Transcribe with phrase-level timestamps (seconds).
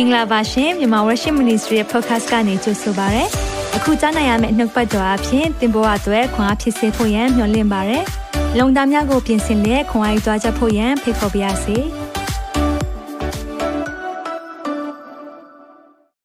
[0.00, 3.24] င်္ဂလာပါရှင်မြန်မာ Worship Ministry ရဲ့ podcast ကနေကြိုဆိုပါရစေ။
[3.76, 7.98] အခုကြားနိုင်ရမယ့်နှုတ်ပတ်တော်အဖြစ်သင်ပေါ်အပ်ွယ်ခွန်အားဖြစ်စေဖို့ယံမျှဝင့်ပါရစေ။
[8.58, 11.76] လုံတာများကိုပြင်ဆင်လက်ခွန်အားယူကြားချက်ဖို့ယံဖိတ်ခေါ်ပါရစေ။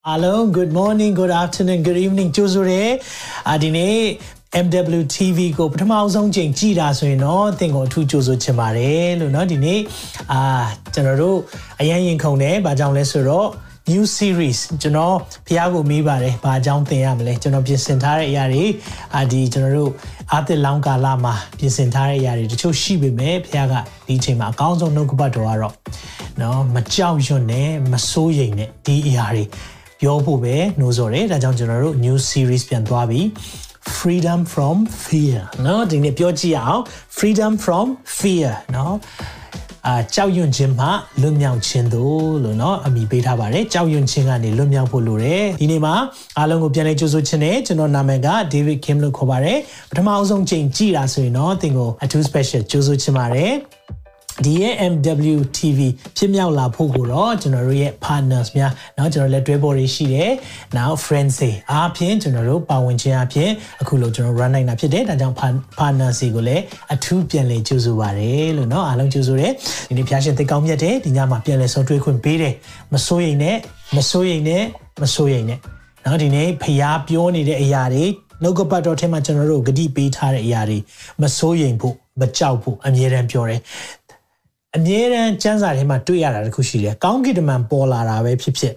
[0.07, 2.83] အားလုံး good morning good afternoon good evening ကြိုဆိုရဲ
[3.49, 3.97] အာဒီနေ့
[4.64, 9.80] MWTV ကိုပထမဆုံးချိန်ကြည်တာဆိုရင်တော့သင်ကိုအထူးကြိုဆိုချင်ပါတယ်လို့เนาะဒီနေ့
[10.32, 10.40] အာ
[10.94, 11.38] ကျွန်တော်တို့
[11.80, 13.48] အရင်ရင်ခုန်တယ်ဘာကြောင့်လဲဆိုတော့
[13.90, 18.64] new series ကျွန်တော်ဖះကိုမေးပါတယ်ဘာအကြောင်းသင်ရမလဲကျွန်တော်ပြင်ဆင်ထားတဲ့အရာတွေ
[19.16, 19.90] အာဒီကျွန်တော်တို့
[20.32, 23.74] အာသစ်လောင်းကာလမှာပြင်ဆင်ထားတဲ့အရာတွေတချို့ရှိပေမဲ့ဖះက
[24.06, 25.74] ဒီအချိန်မှာအကောင်းဆုံးနှုတ်ကပတ်တော်ကတော့
[26.38, 29.44] เนาะမကြောက်ရွံ့နဲ့မစိုးရိမ်နဲ့ဒီအရာတွေ
[30.00, 33.20] ပြောဖို့ပဲနှိုးဆော်တယ်ဒါကြောင့်ကျွန်တော်တို့ new series ပြန်သွားပြီ
[33.98, 36.82] freedom from fear เนาะဒီနေ့ပြောကြည့်အောင်
[37.16, 37.86] freedom from
[38.18, 38.92] fear เนาะ
[39.86, 40.86] အာကြောက်ရွံ့ခြင်းမှ
[41.22, 45.94] လွတ်မြောက်ခြင်းတို့လို့เนาะအမိပေးထားပါတယ်ကြောက်ရွံ့ခြင်းကနေလွတ်မြောက်ဖို့လိုတယ်ဒီနေ့မှာ
[46.38, 49.58] အားလုံးကိုပြန်လဲကြိုဆိုခြင်းနဲ့ကျွန်တော်နာမည်က David Kim လို့ခေါ်ပါတယ်
[49.90, 53.52] ပထမအဆုံးချိန်ကြည်တာဆိုရင်เนาะသင်ကိုအထူး special ကြိုဆိုခြင်းပါတယ်
[54.44, 55.80] ဒီရဲ့ MWTV
[56.16, 60.30] ဖြစ်မြောက်လာဖို့ကိုတော့ကျွန်တော်တို့ရဲ့ partners များเนาะကျွန်တော်လက်တွဲပေါ်တွေရှိတယ်။
[60.76, 63.50] now friends တွေအားဖြင့်ကျွန်တော်တို့ပါဝင်ခြင်းအပြင်
[63.82, 65.36] အခုလို့ကျွန်တော် run နိုင်တာဖြစ်တယ်။ဒါကြောင့်
[65.78, 66.62] partners တွေကိုလည်း
[66.94, 69.52] အထူးပြန်လည်ကြိုဆိုပါရစေလို့เนาะအားလုံးကြိုဆိုတယ်။
[69.88, 72.54] ဒီနေ့ဖျားရှင်သိကောင်းမြတ်တယ်ဒီညမှာပြန်လည်ဆုံးတွေ့ခွင့်ပေးတယ်။
[72.94, 73.56] မစိုးရိမ်နဲ့
[73.96, 74.64] မစိုးရိမ်နဲ့
[75.02, 75.58] မစိုးရိမ်နဲ့
[76.02, 78.06] เนาะဒီနေ့ဖျားပြောနေတဲ့အရာတွေ
[78.42, 80.78] နှုတ်ကပတ်တော်ထဲမှာကျွန်တော်တို့ဂတိပေးထားတဲ့အရာတွေ
[81.22, 83.60] မစိုးရိမ်ဖို့မကြောက်ဖို့အမြဲတမ်းပြောတယ်
[84.77, 88.73] အမြဲတမ်းစံစာထဲမှာတွေ့ရတာတခုရှိတယ်ကောင်းကင်တမန်ပေါ်လာတာပဲဖြစ်ဖြစ်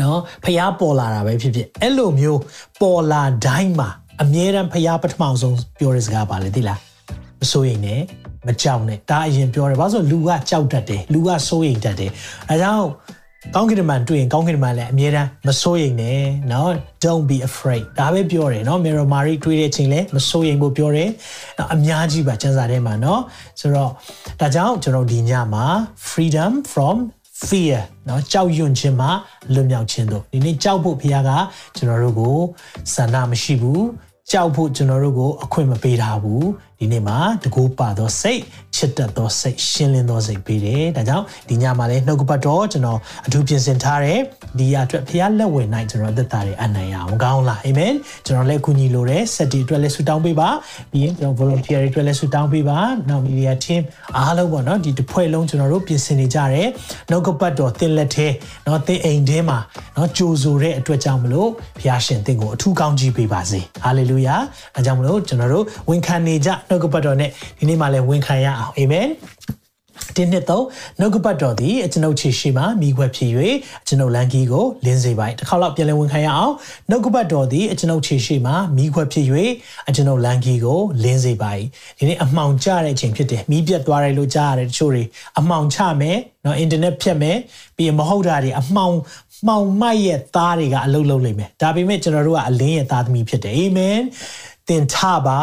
[0.00, 2.40] နော်ဖျားပေါ်လာတာပဲဖြစ်ဖြစ်အဲ့လိုမျိုး
[2.80, 3.88] ပေါ်လာတိုင်းမှာ
[4.22, 6.80] အမြဲတမ်းဖျားပထမဆုံးပြောတဲ့စကားပါလေသိလား
[7.40, 8.00] မစိုးရိမ်နဲ့
[8.46, 12.10] မကြောက်နဲ့ဒါအရင်ပြောတယ်ဘာလို့ဆိုလူကကြောက်တတ်တယ်လူကစိုးရိမ်တတ်တယ်
[12.50, 12.88] အဲကြောင့်
[13.55, 16.67] ကောင်းကင်တမန်တွေ့ရင်ကောင်းကင်တမန်လည်းအမြဲတမ်းမစိုးရိမ်နဲ့เนาะ
[17.03, 21.09] don't be afraid ဒါပဲပြောတယ်เนาะ Mary Mary တွေ့တဲ့ချိန်လည်းမစိုးရိမ်ဖို့ပြောတယ်။
[21.73, 23.19] အများကြီးပါကျမ်းစာထဲမှာเนาะ
[23.59, 23.91] ဆိုတော့
[24.39, 25.65] ဒါကြောင့်ကျွန်တော်ဒီညမှာ
[26.09, 26.97] freedom from
[27.47, 29.07] fear เนาะကြောက်ရွံ့ခြင်းမှ
[29.53, 31.31] လွတ်မြောက်ခြင်းတို့ဒီနေ့ကြောက်ဖို့ဘုရားက
[31.75, 32.37] ကျွန်တော်တို့ကို
[32.93, 33.85] ဆန္ဒမရှိဘူး
[34.31, 36.45] ကြောက်ဖို့ကျွန်တော်တို့ကိုအခွင့်မပေးထားဘူး
[36.79, 38.41] ဒီနေ့မှာတကူပါသောစိတ်
[38.75, 44.19] ချစ်တတ်သောစိတ်ရှင်းလင်းသောစိတ်ပေးတယ်ဒါကြောင့်ဒီညမှာလည်းနှုတ်ကပတ်တော်ကျွန်တော်အထူးပြင်ဆင်ထားတယ်
[44.57, 47.93] ဒီရအတွက်ဖခင်လက်ဝင်နိုင်ကျွန်တော်သက်တာတွေအနိုင်ရအောင်ကောင်းလားအာမင်
[48.25, 50.49] ကျွန်တော်လည်းကူညီလိုတယ်စက်တီအတွက်လည်းဆုတောင်းပေးပါ
[50.91, 53.81] ပြီးရင်ကျွန်တော် volunteer တွေအတွက်လည်းဆုတောင်းပေးပါနောက် media team
[54.17, 56.67] အားလုံးပေါ့နော်ဒီတစ်ဖွဲ့လုံးကျွန်တော်တို့ပြင်ဆင်နေကြတယ်
[57.09, 58.27] နှုတ်ကပတ်တော်သင်လက်ထဲ
[58.65, 59.57] เนาะသင်အိမ်ထဲမှာ
[59.95, 64.35] เนาะကြိုဆိုတဲ့အတွက်ကြောင့်မလို့ဖခင်ရှင်သင်ကိုအထူးကောင်းကြီးပေးပါစေဟာလေလုယာ
[64.75, 69.08] အဲကြောင့်မလို့ကျွန်တော်တို့ဝန်ခံနေကြ နှုတ်ကပတ်တော်နဲ့ဒီနေ့မှလည်းဝန်ခံရအောင်အာမင်
[70.16, 70.64] ဒီနှစ်တော့
[71.00, 73.30] နှုတ်ကပတ်တော်သည်အကျွန်ုပ်ခြေရှိမှမိခွက်ဖြစ်၍
[73.82, 76.54] အကျွန်ုပ်လန်ကီကိုလင်းစေပါတစ်ခါတော့ပြန်လည်ဝန်ခံရအောင်
[76.90, 79.26] နှုတ်ကပတ်တော်သည်အကျွန်ုပ်ခြေရှိမှမိခွက်ဖြစ်၍
[79.88, 81.52] အကျွန်ုပ်လန်ကီကိုလင်းစေပါ
[81.98, 85.04] ဒီနေ့အမှောင်ကျတဲ့အချိန်ဖြစ်တယ်မိပြတ်သွားတယ်လို့ကြားရတယ်တချို့တွေ
[85.38, 87.36] အမှောင်ချမယ်နော်အင်တာနက်ဖြတ်မယ်
[87.76, 88.94] ပြီးရင်မဟုတ်တာတွေအမှောင်
[89.46, 93.98] မှောင်မိုက်ရဲ့သားတွေကအလုပ်လုပ်လိမ့်မယ်ဒါပေမဲ့ကျွန်တော်တို့ကအလင်းရဲ့သားသမီးဖြစ်တယ်အာမင်
[94.68, 94.96] သင်ထ
[95.26, 95.38] ပါ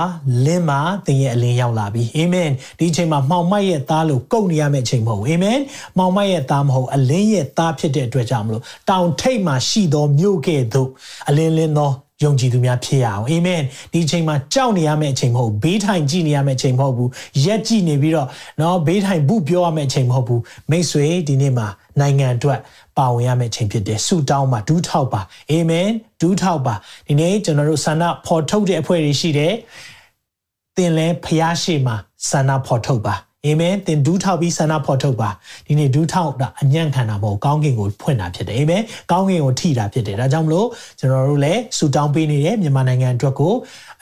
[0.46, 5.60] လင်းမှာသင်ရဲ့အလင်းရောက်လာပြီအာမင်ဒီအချိန်မှာမှောင်မိုက်ရဲ့သားလို့ကုတ်နေရမယ့်အချိန်မဟုတ်ဘူးအာမင်
[5.98, 10.90] မှောင်မိုက်ရဲ့သားမဟုတ်အလင်းရဲ့သားဖြစ်တဲ့အတွက်ကြောင့်မလို့တောင်ထိပ်မှာရှိသောမြို့ကဲ့သို့
[11.30, 11.92] အလင်းလင်းသော
[12.24, 13.62] ယုံကြည်သူများဖြစ်ရအောင်အာမင်
[13.94, 17.10] ဒီအချိန်မှာကြောက်နေရမယ့်အချိန်မဟုတ်ဘေးထိုင်ကြည့်နေရမယ့်အချိန်မဟုတ်ဘူး
[17.46, 18.28] ရက်ကြည့်နေပြီးတော့
[18.62, 21.68] နော်ဘေးထိုင်ဘူးပြောရမယ့်အချိန်မဟုတ်ဘူးမိတ်ဆွေဒီနေ့မှာ
[22.00, 22.60] နိုင်ငံအတွက်
[22.98, 25.22] ပါဝင်ရမယ့်အချိန်ဖြစ်တယ်ဆူတောင်းပါဒူးထောက်ပါ
[25.52, 25.88] အာမင်
[26.22, 26.76] ဒူးထောက်ပါ
[27.08, 29.54] ဒီနေ့ကျွန်တော်တို့ဆန္ဒဖော်ထုတ်တဲ့အဖွဲ့တွေရှိတယ်
[30.78, 31.96] သင်လဲဖျားရှိမှာ
[32.30, 33.16] ဆန္ဒဖော်ထုတ်ပါ
[33.46, 35.30] အာမင်သင်ဒူးထောက်ပြီးဆန္ဒဖော်ထုတ်ပါ
[35.68, 38.82] ဒီနေ့ဒူးထောက်တာအညံ့ခံတာမဟုတ်ကောင်းကင်ကိုဖွင့်တာဖြစ်တယ်အာမင်
[39.12, 40.68] ကောင်းကင်ကိုထိတာဖြစ်တယ်ဒါကြောင့်မလို့
[41.00, 43.54] ကျွန်တော်တို့လည်းဆူတောင်းပေးနေတယ်မြန်မာနိုင်ငံအတွက်ကို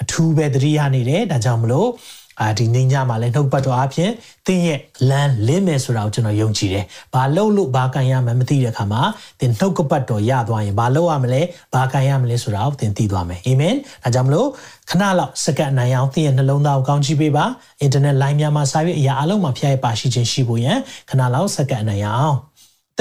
[0.01, 1.89] အထူးပဲသတိရနေတယ်ဒါကြောင့်မလို့
[2.39, 4.11] အာဒီနေညမှာလည်းနှုတ်ပတ်တော်အဖြစ်
[4.47, 4.79] သင်ရဲ့
[5.09, 9.01] လမ်းလင်းမယ်ဆိုတာကိုကျွန်တော်ယုံကြည်တယ်။ဘာလုပ်လို့ဘာကန်ရမှမသိတဲ့အခါမှာ
[9.39, 11.41] သင်နှုတ်ကပတ်တော်ရသွားရင်ဘာလုပ်ရမလဲ
[11.73, 14.47] ဘာကန်ရမလဲဆိုတာကိုသင်သိသွားမယ်။အာမင်။ဒါကြောင့်မလို့
[14.89, 17.45] ခဏလောက်စက္ကန့်နိုင်အောင်သင်ရဲ့နှလုံးသားကိုကောင်းချီးပေးပါ။
[17.81, 20.77] အင်တာနက်လိုင်းများမှာစာရေးအရာအလုံးမှာဖျားရပါရှိခြင်းရှိဖို့ရန်
[21.09, 22.35] ခဏလောက်စက္ကန့်နိုင်အောင်။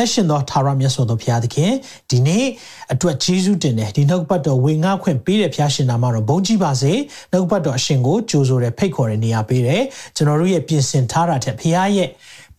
[0.01, 1.73] သက်ရှင်သောထာဝရမြတ်စွာသောဘုရားသခင်
[2.11, 2.47] ဒီနေ့
[2.93, 6.93] အတွက်ယေရှုတင်တယ်ဒီနှုတ်ပတ်တော်ဝေငှခွင့်ပေးတဲ့ဘုရားရှင်နာမတော်ဘုန်းကြီးပါစေ
[7.33, 9.83] နှုတ်ပတ်တော်အရှင်ကိုကြိုးဆိုတဲ့ဖိတ်ခေါ်တဲ့နေရာပေးတယ်
[10.17, 12.09] ကျွန်တော်တို့ရဲ့ပြင်ဆင်ထားတာထက်ဘုရားရဲ့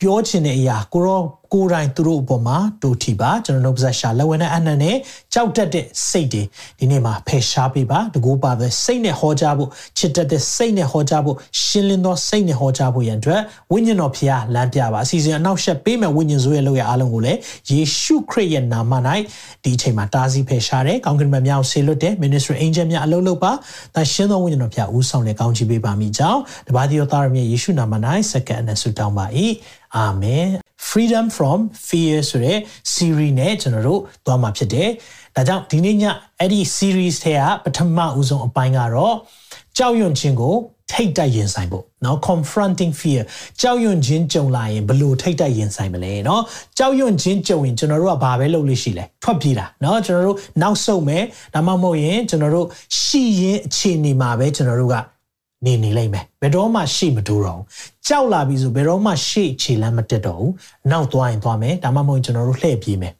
[0.00, 1.20] ပြောချင်တဲ့အရာကိုရော
[1.52, 4.96] ကိုယ်တိုင်သူတို့အပေါ်မှာတိုးထီပါကျွန်တော်တို့ပါဇက်ရှာလက်ဝင်တဲ့အနံ့နဲ့
[5.34, 6.42] ကြောက်တတ်တဲ့စိတ်တွေ
[6.78, 9.68] ဒီနေ့မှာဖယ်ရှားပေးပါတကူပါပဲစိတ်နဲ့ဟောကြားဖို့
[9.98, 13.40] ချစ်တတ်တဲ့စိတ်နဲ့ဟောကြားဖို့ရှင်းလင်းသောစိတ်နဲ့ဟောကြားဖို့ရန်အတွက်
[13.72, 17.38] ဝိညာဉ်တော်ဖျားလမ်းပြပါအစီအစဉ်အနောက်ရှက်ပေးမဲ့ဝိညာဉ်ဆိုးရဲ့လောက်ရအားလုံးကိုလည်း
[17.70, 18.92] ယေရှုခရစ်ရဲ့နာမ၌
[19.64, 23.52] ဒီအချိန်မှာတားဆီးဖယ်ရှားတယ်ကောင်းကင်ဘုရားဆေလွတ်တဲ့ ministry angel များအလုံးလုံးပါ
[23.94, 27.94] တန်ရှင်းသောဝိညာဉ်တော်ဖျားဦးဆောင်တဲ့ကောင်းချီးပေးပါမိကြောင်းတပါးတိတော်သားရမြတ်ယေရှုနာမ၌
[28.30, 29.26] စက္ကန့်နဲ့ဆုတောင်းပါ၏
[29.96, 32.57] အာမင် freedom from fear ဆိုတဲ့
[32.93, 34.89] series နဲ့ကျွန်တော်တို့သွားမှာဖြစ်တယ်။
[35.35, 36.03] ဒါကြောင့်ဒီနေ့ည
[36.39, 39.15] အဲ့ဒီ series ထဲကပထမဦးဆုံးအပိုင်းကတော့
[39.77, 40.55] ကြောက်ရွံ့ခြင်းကို
[40.91, 43.21] ထိတ်တိုက်ရင်ဆိုင်ဖို့เนาะ confronting fear
[43.61, 46.41] ကြောက်ရွံ့ခြင်းကြုံလာရင်ဘယ်လိုထိတ်တိုက်ရင်ဆိုင်မလဲเนาะ
[46.77, 52.67] ကြောက်ရွံ့ခြင်းကြုံရင်ကျွန်တော်တို့ကဘာပဲလုပ်လို့ရှိလဲထွက်ပြေးတာเนาะကျွန်တော်တို့နောက်ဆုတ်မယ်ဒါမှမဟုတ်ရင်ကျွန်တော်တို့
[53.01, 54.95] ရှိရင်အခြေအနေမှာပဲကျွန်တော်တို့က
[55.66, 57.64] နေနေလိမ့်မယ်ဘယ်တော့မှရှေ့မတိုးတော့ဘူး
[58.06, 60.52] ကြောက်လာပြီဆိုဘယ်တော့မှရှေ့ခြေလမ်းမတက်တော့ဘူး
[60.90, 63.12] နောက်သွားရင်သွားမယ်ဒါမှမဟုတ်ကျွန်တော်တို့လှည့်ပြေးမယ်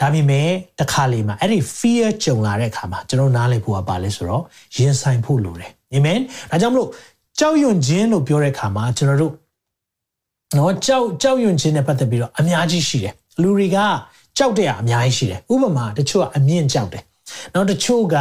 [0.00, 0.48] ဒါပေမဲ့
[0.80, 4.42] တခါလေမှာအဲ့ဒီ fear ကြုံလာတဲ့အခါမှာကျွန်တော်နားလည်ဖို့ကပါလဲဆိုတော့
[4.76, 6.18] ရင်ဆိုင်ဖို့လိုတယ်အာမင်
[6.50, 6.88] ဒါကြောင့်မလို့
[7.38, 9.32] ကြောက်ရွံ့ခြင်းလို့ပြောတဲ့အခါမှာကျွန်တော်တို့
[10.56, 13.78] နော်ကြောက်ကြောက်ရွံ့ခြင်းနဲ့ပတ်သက်ပြီးတော့အများကြီးရှိတယ်လူတွေက
[14.38, 17.04] ကြောက်တဲ့အများကြီးရှိတယ်ဥပမာတချို့ကအမြင့်ကြောက်တယ်
[17.54, 18.16] နော်တချို့က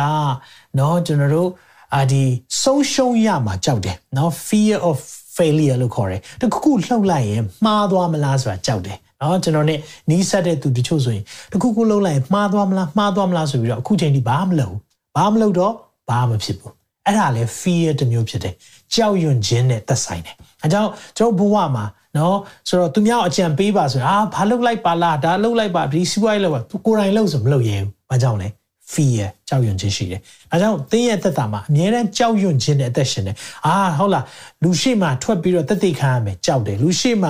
[0.79, 1.49] နော်ကျွန်တော်တို့
[1.95, 2.23] အာဒီ
[2.63, 4.97] ဆုံးရှုံးရမှာကြောက်တယ်နော် fear of
[5.37, 9.75] failure လို့ခေါ်တယ်တခုခုလှုပ်လိုက်ရင်မှားသွားမလားဆိုတာကြောက်တယ်နော်ကျွန်တော် ਨੇ
[10.09, 14.75] နီးစပ်တဲ့သူတချို့ဆိုရင်တခုခုလှုပ်လိုက်ရင်မှားသွားမလားမှားသွားမလားဆိုပြီးတော့အခုချိန်ထိဘာမှမလုပ်
[15.15, 15.73] ဘာမှမလုပ်တော့
[16.09, 16.73] ဘာမှမဖြစ်ဘူး
[17.05, 18.53] အဲ့ဒါလည်း fear တစ်မျိုးဖြစ်တယ်
[18.93, 21.85] ကြောက်ရွံ့ခြင်းနဲ့သက်ဆိုင်တယ်အဲကြောင့်ကျွန်တော်ဘဝမှာ
[22.17, 22.37] နော်
[22.69, 28.47] ဆိုတော့သူများအကြံပေးပါဆိုရင်အာဘာလှုပ်လိုက်ပါလားဒါလှုပ်လိုက်ပါဒီစီးပွားရေးလှုပ်ပါသူကိုယ်တိုင်လှုပ်ဆိုမလှုပ်ရဲဘူးဘာကြောင့်လဲ
[28.91, 30.21] fear ကြောက်ရွံ့ခြင်းရှိတယ်။
[30.51, 33.35] ဒါကြောင့်သင်ရဲ့သက်တာမှာအမြဲတမ်းကြောက်ရွံ့ခြင်းနဲ့အသက်ရှင်တယ်။
[33.65, 34.25] အာဟုတ်လား
[34.63, 37.29] လူရှိမှထွက်ပြီးတော့တက်တိခံရမယ်ကြောက်တယ်။လူရှိမှ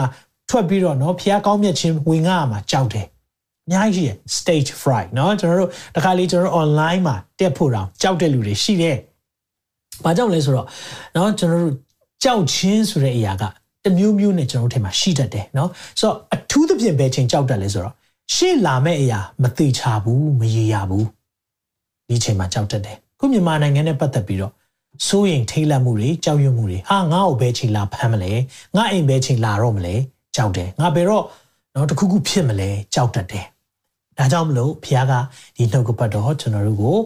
[0.50, 3.06] ထွက်ပြီးတော့နော်ဖျားကောင်းမြတ်ခြင်းဝင်ငါရမှာကြောက်တယ်။
[3.66, 8.98] အများကြီးရှိတယ် stage fright နော်ကျွန်တော်တို့တခါလေးကျွန်တော်တို့ online မှာတက်ဖို့တောင်ကြောက်တဲ့လူတွေရှိတယ်။
[10.04, 10.68] ဘာကြောင့်လဲဆိုတော့
[11.16, 11.76] နော်ကျွန်တော်တို့
[12.24, 13.44] ကြောက်ခြင်းဆိုတဲ့အရာက
[13.84, 17.94] တမျိုးမျိုးနဲ့ကျွန်တော်တို့ထဲမှာရှိတတ်တယ်နော်။ဆိုတော့အထူးသဖြင့်ပဲချိန်ကြောက်တတ်လဲဆိုတော့
[18.34, 21.06] ရှေ့လာမဲ့အရာမသိချဘူးမရေရဘူး။
[22.10, 24.54] ဒီချိန်မှာကြောက်တတ်တယ်ခုမြန်မာနိုင်ငံနဲ့ပတ်သက်ပြီးတော့
[25.08, 28.32] စိုးရင်ထိတ်လန့်မှုတွေကြောက်ရွံ့မှုတွေဟာငါ့ကိုဘယ်ချိန်လာဖမ်းမလဲ
[28.76, 29.96] ငါအိမ်ဘယ်ချိန်လာတော့မလဲ
[30.36, 31.24] ကြောက်တယ်ငါဘယ်တော့
[31.76, 33.46] တော့တခုခုဖြစ်မလဲကြောက်တတ်တယ်
[34.18, 35.14] ဒါကြောင့်မလို့ဖခင်က
[35.56, 36.98] ဒီနှုတ်ကပတ်တော်ကျွန်တော်တို့ကို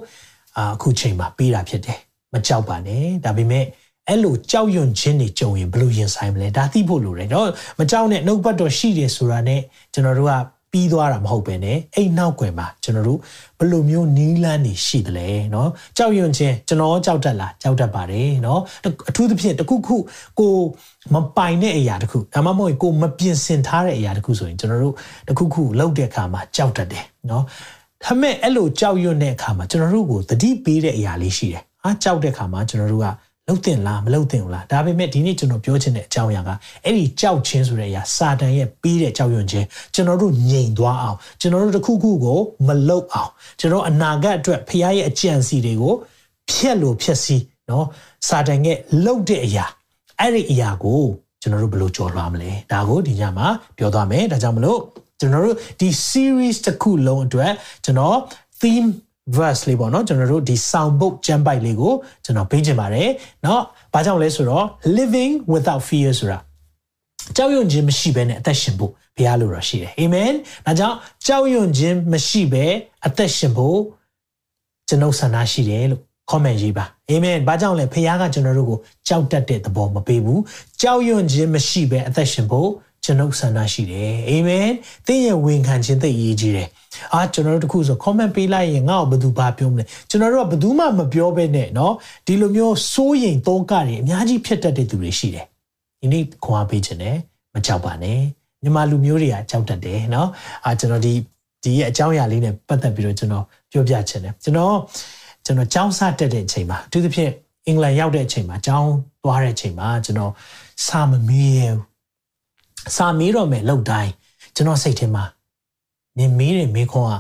[0.58, 2.00] အခုချိန်မှာပေးတာဖြစ်တယ်
[2.34, 3.66] မကြောက်ပါနဲ့ဒါပေမဲ့
[4.08, 7.48] အဲ့လိုကြောက်ရွံ့ခြင်းတွေကြုံရင်ဘယ်လိုရင်ဆိုင်မလဲဒါသိဖို့လိုတယ်တော့
[7.80, 9.62] မကြောက်နဲ့နှုတ်ပတ်တော်ရှိတယ်ဆိုတာနဲ့
[9.94, 10.34] ကျွန်တော်တို့က
[10.77, 13.19] ပြီးသွားတာမဟုတ်ပဲねအဲ့နောက်ွယ်မှာကျွန်တော်တို့
[13.59, 18.59] ဘယ်လိုမျိုးနီးလန်းနေရှိသလဲเนาะကြောက်ရွံ့ခြင်းကျွန်တော်ကြောက်တတ်လားကြောက်တတ်ပါတယ်เนาะ
[19.09, 19.97] အထူးသဖြင့်တခုခု
[20.39, 20.55] ကို
[21.15, 24.95] မပိုင်တဲ့အရာတခုဒါမှမဟုတ်ကိုမပြင်ဆင်ထားတဲ့အရာတခုဆိုရင်ကျွန်တော်တို့
[25.29, 27.43] တခုခုလုပ်တဲ့အခါမှာကြောက်တတ်တယ်เนาะ
[28.05, 33.07] ဒါပေမဲ့အဲ့လိုကြောက်ရွံ့တဲ့အခါမှာကျွန်တော်တို့ကိုသတိပေးတဲ့အရာလေးရှိတယ်ဟာကြောက်တဲ့အခါမှာကျွန်တော်တို့က
[33.50, 36.50] လှုပ်တင်လားမလှုပ်တင်ဘူးလားဒါပေမဲ့ဒီနေ့ကျွန်တော်ပြောချင်တဲ့အကြောင်းအရာက
[36.84, 45.94] အဲ့ဒီကြောက်ချင်းဆိုတဲ့အရာစာတန်ရဲ့ပြီးတဲ့ကြောက်ရွံ့ခြင်းကျွန်တော်တို့ငြိမ်သွားအောင်ကျွန်တော်တို့တစ်ခုခုကိုမလှုပ်အောင်ကျွန်တော်အနာဂတ်အတွက်ဖခင်ရဲ့အကြံစီတွေကို
[46.52, 47.86] ဖျက်လို့ဖျက်စီးနော်
[48.28, 49.66] စာတန်ရဲ့လှုပ်တဲ့အရာ
[50.20, 51.04] အဲ့ဒီအရာကို
[51.42, 53.48] ကျွန်တော်တို့ဘယ်လိုကြော်လွှားမလဲဒါကိုဒီညမှာ
[53.78, 54.80] ပြောသွားမယ်ဒါကြောင့်မလို့
[55.20, 57.52] ကျွန်တော်တို့ဒီ series တစ်ခုလုံးအတွက်
[57.86, 58.18] ကျွန်တော်
[58.62, 58.90] theme
[59.37, 61.95] verse လေးပေါ့နော်ကျွန်တော်တို့ဒီ sound book ကျမ်းပိုက်လေးကို
[62.25, 63.09] ကျွန်တော်ပေးချင်ပါတယ်
[63.43, 63.61] เนาะ
[63.93, 64.67] ဘာကြောင့်လဲဆိုတော့
[64.99, 66.39] living without fear ဆိုတာ
[67.37, 70.33] ကြောက်ရွံ့ခြင်းမရှိဘဲနဲ့အသက်ရှင်ဖို့ဘုရားလိုတော်ရှိတယ်အာမင်
[70.67, 70.97] ဒါကြောင့်
[71.27, 72.65] ကြောက်ရွံ့ခြင်းမရှိဘဲ
[73.07, 73.79] အသက်ရှင်ဖို့
[74.89, 80.43] ကျွန်ုပ်ဆန္ဒရှိတယ်လို့ comment ရေးပါအာမင်ဘာကြောင့်လဲဘုရားကကျွန်တော်တို့ကိုကြောက်တတ်တဲ့သဘောမပေးဘူး
[80.83, 82.71] ကြောက်ရွံ့ခြင်းမရှိဘဲအသက်ရှင်ဖို့
[83.07, 84.69] ကျွန်ုပ်ဆန္ဒရှိတယ်အာမင်
[85.07, 86.69] သင်ရဲ့ဝန်ခံခြင်းသိအရေးကြီးတယ်
[87.15, 91.93] အာကျွန်တော်တို့တခုဆို comment ပေးလိုက်ရင်ငါ့ကိုဘယ်သူဘာပြောမလဲကျွန်တော်တို့ကဘယ်သူမှမပြောဘဲနဲ့เนาะ
[92.27, 95.47] ဒီလိုမျိုးစိုးရိမ်သုံးကတွေအများကြီးဖြစ်တတ်တဲ့သူတွေရှိတယ်
[96.01, 97.17] ဒီနေ့ခွန်အားပေးခြင်းနဲ့
[97.55, 98.21] မကြောက်ပါနဲ့
[98.63, 100.27] မြန်မာလူမျိုးတွေကကြောက်တတ်တယ်เนาะ
[100.65, 101.13] အာကျွန်တော်ဒီ
[101.65, 104.77] ဒီရဲ့အကြောင်းအရာလေးနဲ့ပတ်သက်ပြီးတော့ကျွန်တော်ပြောပြခြင်းတယ်ကျွန်တော်
[105.45, 107.31] ကျွန်တော်ကျောင်းစတက်တဲ့အချိန်မှာအထူးသဖြင့်
[107.67, 110.33] အင်္ဂလန်ရောက်တဲ့အချိန်မှာကျောင်းသွားတဲ့အချိန်မှာကျွန်တော်
[110.87, 111.86] စာမမေးရဘူး
[112.96, 114.12] စာမေးတော့မယ်လောက်တိုင်း
[114.56, 115.24] ကျွန်တော်စိတ်ထဲမှာ
[116.18, 117.16] နင်မေးတဲ့မေးခွန်းက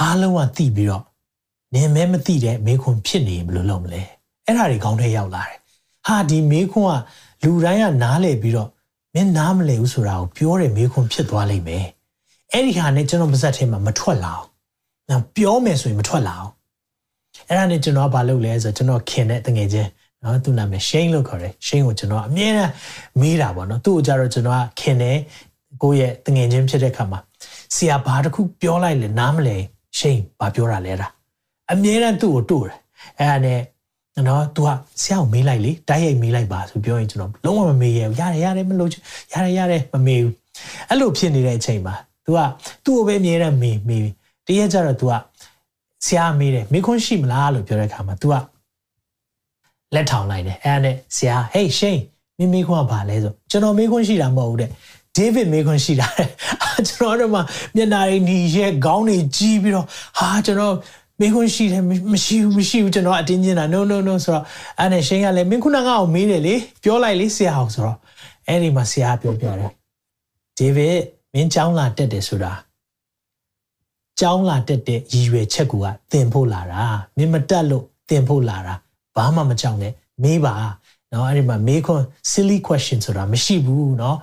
[0.00, 1.04] အားလုံးကသိပြီးတော့
[1.74, 4.02] နင်မဲမသိတဲ့မေးခွန်းဖြစ်နေဘယ်လိုလုပ်မလဲ
[4.44, 5.58] အဲ့ဒါတွေခေါင်းထဲရောက်လာတယ်
[6.06, 8.70] ဟာဒီမေးခွန်းကလူတိုင်းကနားလည်ပြီးတော့
[9.14, 11.86] မင်းနားမလည်ဘူးဆိုတာကိုပြောတဲ့မေးခွန်းဖြစ်သွားလိမ့်မယ်
[12.52, 14.46] အဲ့ဒီဟာနဲ့ကျွန်တော်ပါဇက်ထဲမှာမထွက်လာအောင်
[15.10, 16.52] နော်ပြောမယ်ဆိုရင်မထွက်လာအောင်
[17.48, 19.90] အဲ့ဒါနဲ့ကျွန်တော်ကဘာလုပ်လဲဆိုတော့ကျွန်တော်ခင်တဲ့တငယ်ချင်း
[20.23, 22.71] နော်သူ့နာမည်ရှိန်လို့ခေါ်တယ်ရှိန်ကိုကျွန်တော်အမြဲတမ်း
[23.19, 25.17] မေးတာပေါ့နော်သူ့ကိုကြတော့ကျွန်တော်ကခင်တယ်
[25.81, 27.19] ကိုယ့်ရဲ့တငယ်ချင်းဖြစ်တဲ့ခါမှာ
[27.75, 29.57] ဆရာဘာတစ်ခုပြောလိုက်လဲနားမလဲ
[29.97, 31.07] ရှိန်ဘာပြောတာလဲတာ
[31.71, 32.77] အမြဲတမ်းသူ့ကိုတို့တယ်
[33.19, 33.59] အဲ့ဒါနဲ့
[34.27, 34.69] နော် तू က
[35.01, 38.89] ဆရာကိုမေးလိုက်လေတိုက်ရိုက်မေးလိုက်ပါဆိုပြောရင်ကျွန်တော်လုံးဝမမေးရဘူးရတယ်ရတယ်မလို့
[39.33, 40.33] ရတယ်ရတယ်မမေးဘူး
[40.89, 41.95] အဲ့လိုဖြစ်နေတဲ့အချိန်မှာ
[42.25, 42.39] तू က
[42.85, 44.07] သူ့ကိုပဲအမြဲတမ်းမေးမေး
[44.47, 45.13] တရက်ကျတော့ तू က
[46.05, 48.33] ဆရာမေးတယ်မေးခွန်းရှိမလားလို့ပြောတဲ့အခါမှာ तू က
[49.94, 52.02] လက်ထောင်လိုက်တယ်အဲ့ဒါနဲ့ဆရာ hey shane
[52.38, 54.70] မင်းမေးခွန်းကဘာလဲဆိုကျွန်တော်မေးခွန်းရှိတာမဟုတ်ဘူးတဲ့
[55.16, 56.28] ဒေးဗစ်မေးခွန်းရှိတာတဲ့
[56.88, 57.40] ကျွန်တော်တို့မှ
[57.76, 59.86] မျက်နာတွေหนีရဲခေါင်းတွေကြီးပြီးတော့
[60.18, 60.74] ဟာကျွန်တော်
[61.20, 61.82] မေးခွန်းရှိတယ်
[62.12, 64.44] မရှိဘူးမရှိဘူးကျွန်တော်အတင်းကျင်းတာ no no no ဆိုတော့
[64.78, 67.98] အဲ့နဲ့ရှင်းကလည်းမင်းခုနကအောင်မေးတယ်လေပြောလိုက်လေဆရာအောင်ဆိုတော့
[68.48, 69.70] အဲ့ဒီမှာဆရာပြောပြတယ်
[70.58, 70.98] ဒေးဗစ်
[71.34, 72.52] မင်းကျောင်းလာတက်တယ်ဆိုတာ
[74.20, 76.82] ကျောင်းလာတက်တဲ့ရည်ရွယ်ချက်ကူကတင်ဖို့လာတာ
[77.16, 78.74] မင်းမတက်လို့တင်ဖို့လာတာ
[79.16, 79.92] ဘာမှမကြောက်နဲ့
[80.22, 80.54] မေးပါ
[81.12, 84.16] နော်အဲ့ဒီမှာမေးခွန်း silly question ဆိုတာမရှိဘူးနော်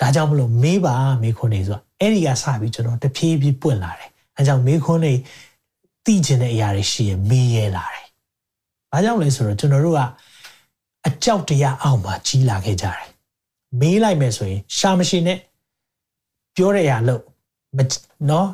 [0.00, 5.12] ဒါကြောင့်မလို့မေးပါမေးခွန်းနေဆိုတာအဲ့ဒီကစပြီးကျွန်တော်တဖြည်းဖြည်းပွင့်လာတယ်အဲကြောင့်မေးခွန်းနေ
[6.04, 8.06] သိကျင်တဲ့အရာတွေရှိရင်မေးရလာတယ်
[8.92, 10.00] ဘာကြောင့်လဲဆိုတော့ကျွန်တော်တို့က
[11.06, 13.08] အကြောက်တရားအောက်မှာကြီးလာခဲ့ကြတယ်
[13.80, 15.38] မေးလိုက်မယ်ဆိုရင် ရှာမရှိနဲ့
[16.56, 17.22] ပြောတဲ့အရာလို့
[18.30, 18.48] နော်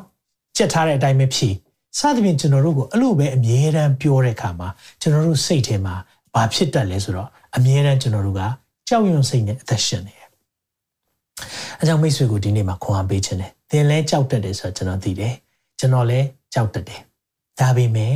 [0.57, 1.55] ကြက်ထားတဲ့အတိုင်းပဲဖြည့်
[1.97, 4.67] စသဖြင့်ကျွန်တော်တို့ကိုအဲ့လိုပဲအမြဲတမ်းပြောတဲ့အခါမှာ
[5.01, 5.95] ကျွန်တော်တို့စိတ်ထဲမှာ
[6.33, 8.41] ဘာဖြစ်တတ်လဲဆိုတော့အမြဲတမ်းကျွန်တော်တို့က
[8.87, 10.29] ကြောက်ရွံ့စိတ်နဲ့အသက်ရှင်နေတယ်။
[11.79, 15.33] အဲကြောင့်မိတ်ဆွေကိုဒီနေ့မှာခွန်အားပေးခြင်းတယ်။သင်လဲကြောက်တတ်တယ်ဆိုတော့ကျွန်တော်သိတယ်။
[15.79, 17.01] ကျွန်တော်လည်းကြောက်တတ်တယ်။
[17.59, 18.15] ဒါပေမဲ့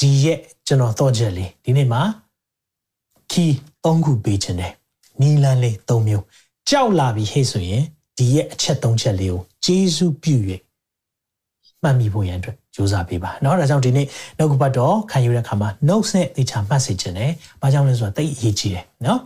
[0.00, 2.02] ဒီရဲ့ကျွန်တော်တော့ချက်လေးဒီနေ့မှာ
[3.30, 3.52] ခီး
[3.84, 4.72] ၃ခုပေးခြင်းတယ်။
[5.20, 6.24] နီလန်းလေး၃မျိုး
[6.70, 7.82] ကြောက်လာပြီဟဲ့ဆိုရင်
[8.18, 10.36] ဒီရဲ့အချက်၃ချက်လေးကိုဂျေစုပြု၍
[11.83, 19.17] မှတ်မိဖို့ရန်အတွက်ကြိုးစားပေးပါเนาะဒါကြောင့်ဒီနေ့နှုတ်ကပတ်တော်ခံယူတဲ့အခါမှာ notes နဲ့တေချာမှတ်စေခြင်းနဲ့ဘာကြောင့်လဲဆိုတော့တိတ်အရေးကြီးတယ်เนาะ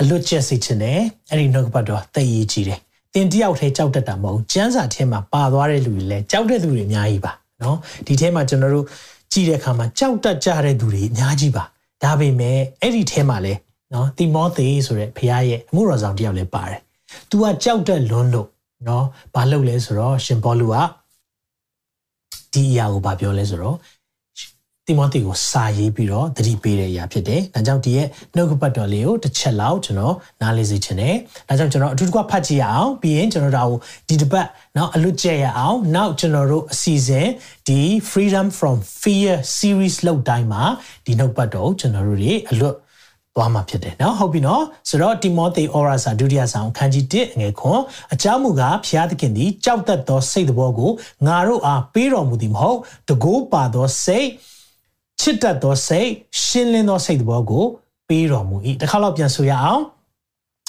[0.00, 0.98] အလွတ်ကျက်စေခြင်းနဲ့
[1.30, 2.78] အဲ့ဒီနှုတ်ကပတ်တော်တိတ်အရေးကြီးတယ်
[3.14, 7.76] တင်တယောက်ထဲကြောက်တတ်တာမဟုတ်ကျန်းစာထဲမှာပါသွားတဲ့လူတွေလည်းကြောက်တဲ့လူတွေအများကြီးပါเนาะ
[8.06, 8.86] ဒီထဲမှာကျွန်တော်တို့
[9.32, 11.64] ကြည့်တဲ့အခါမှာကြောက်တတ်ကြတဲ့သူတွေအများကြီးပါ
[12.04, 13.58] ဒါပေမဲ့အဲ့ဒီထဲမှာလည်း
[13.90, 16.80] เนาะတိမောသေဆိုတဲ့ဖခင်ရဲ့အမှုတော်ဆောင်တယောက်လည်းပါတယ်။
[17.30, 18.48] तू ကကြောက်တဲ့လွန်းလို့
[18.84, 19.04] เนาะ
[19.34, 20.76] ဘာလုပ်လဲဆိုတော့ရှင်ပေါလုက
[22.53, 23.77] ဒီအရာကိုဗာပြောလဲဆိုတော့
[24.87, 31.15] တိမောသေကိုစာရေးပြီးတော့သတိပေးတဲ့အရာဖြစ်တယ်။ဒါကြောင့်ဒီရဲ့နှုတ်ကပတ်တော်လေးကိုတစ်ချက်လောက်ကျွန်တော်နားလည်စေချင်တယ်။
[31.47, 37.27] ဒါကြောင့်ကျွန်တော်အထူးတကွဖတ်ကြည့်ရအောင်ပြီးရင်ကျွန်တော်ဒါကိုဒီတစ်ပတ်နောက်အလွတ်ကျက်ရအောင်နောက်ကျွန်တော်တို့အစီအစဉ်
[37.67, 37.79] ဒီ
[38.11, 40.63] Freedom from Fear series လောက်တိုင်းမှာ
[41.05, 42.75] ဒီနှုတ်ပတ်တော်ကိုကျွန်တော်တို့တွေအလွတ်
[43.38, 47.80] သွားမှာဖြစ်တယ်เนาะဟုတ်ပြီเนาะဆိုတော့တိမောသေဩရာစာဒုတိယဆောင်ခန်းကြီး1ငွေခွန်
[48.12, 50.90] အကြောင်းမူကားဖျားသခင်သည်ကြောက်တတ်သောစိတ်တော်ကို
[51.26, 52.78] ငါတို့အားပေးတော်မူသည်မဟုတ်
[53.08, 54.26] တကိုးပါသောစိတ်
[55.20, 56.08] ချစ်တတ်သောစိတ်
[56.44, 57.64] ရှင်းလင်းသောစိတ်တော်ကို
[58.08, 59.82] ပေးတော်မူ၏တစ်ခါတော့ပြန်ဆိုရအောင်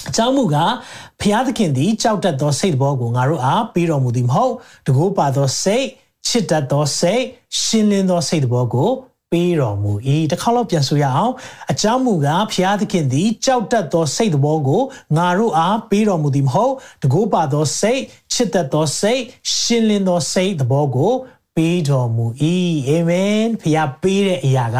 [0.08, 0.72] အကြောင်းမူကား
[1.20, 4.54] ဖျားသခင်သည်ကြောက်တတ်သောစိတ်တော်ကိုငါတို့အားပေးတော်မူသည်မဟုတ်
[4.86, 5.84] တကိုးပါသောစိတ်
[6.26, 7.22] ချစ်တတ်သောစိတ်
[7.62, 8.90] ရှင်းလင်းသောစိတ်တော်ကို
[9.35, 9.91] ပေးတော်မူ၏
[10.31, 11.33] တစ်ခါတော့ပြန်ဆိုရအောင်
[11.71, 14.81] အကြောင်းမူကားဖျားသခင်သည်ကြောက်တတ်သောစိတ်တော်ကို
[15.17, 16.73] ငါတို့အားပေးတော်မူသည်မဟုတ်
[17.03, 18.01] တကိုးပါသောစိတ်
[18.33, 19.21] ချစ်တတ်သောစိတ်
[19.57, 21.13] ရှင်းလင်းသောစိတ်တော်ကို
[21.55, 22.25] ပေးတော်မူ၏
[22.87, 24.77] အာမင်ဖျားပေးတဲ့အရာက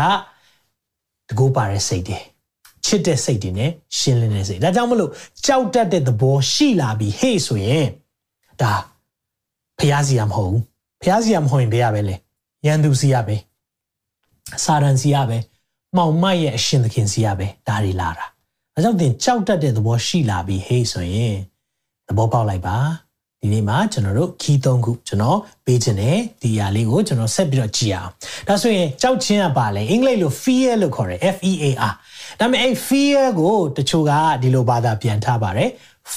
[1.29, 2.19] တကိုးပါတဲ့စိတ်တွေ
[2.85, 5.12] ချစ်တဲ့စိတ်တွေနဲ့ရှင်းလင်းတဲ့စိတ်ဒါကြောင့်မလို့
[5.45, 7.88] ကြောက်တတ်တဲ့သဘောရှိလာပြီဟေ့ဆိုရင်
[8.62, 8.74] ဒါ
[9.79, 10.62] ဖျားစီရမဟုတ်ဘူး
[11.03, 12.15] ဖျားစီရမဟုတ်ရင်ဘယ်ရပဲလဲ
[12.65, 13.35] ရန်သူစီရပဲ
[14.63, 15.37] စာရန်စီရပဲ
[15.95, 18.25] မှောင်မိုက်ရဲ့အရှင်သခင်စီရပဲဒါတွေလာတာ
[18.75, 21.35] ဒါကြောင့်သင်ကြောက်တတ်တဲ့သဘောရှိလာပြီဟေးဆိုရင်
[22.07, 22.77] သဘောပေါက်လိုက်ပါ
[23.41, 28.11] ဒီနေ့မှာကျွန်တော်တို့ခီးသုံးခုကျွန်တော်ပေးခြင်းနဲ့ဒီအရာလေးကိုကျွန်တော်ဆက်ပြီးတော့ကြည့်အောင်
[28.47, 31.93] ဒါဆိုရင်ကြောက်ခြင်းကပါလဲအင်္ဂလိပ်လို fear လို့ခေါ်တယ် F E A R
[32.39, 34.11] ဒါပေမဲ့အဲ့ fear ကိုတချို့က
[34.41, 35.69] ဒီလိုဘာသာပြန်ထားပါတယ်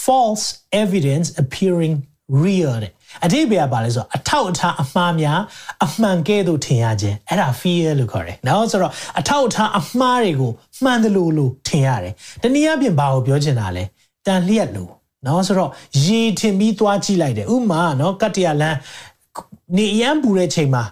[0.04, 0.44] false
[0.82, 1.94] evidence appearing
[2.42, 2.92] real တဲ့
[3.24, 5.40] အတိပ္ပယ်ကဘာလဲဆိုတော့အထောက်အထားအမှားများ
[5.84, 10.52] အမှန်ကဲ့သို့ထင်ရခြင်းအဲ့ဒါ fear လို့ခေါ်တယ်။နော်ဆိုတော့အထောက်အထားအမှားတွေကို
[10.84, 13.84] မှန်တယ်လို့လို့ထင်ရတယ်။တနည်းအားဖြင့်ဘာကိုပြောချင်တာလဲ။
[14.26, 14.90] တန်လျက်လို့
[15.26, 15.70] နော်ဆိုတော့
[16.04, 18.78] ရေထင်ပြီးသွားကြည့်လိုက်တယ်။ဥမာနော်ကတ္တရလန်း
[19.76, 20.84] နေရန်ပူတဲ့ချိန်မှာ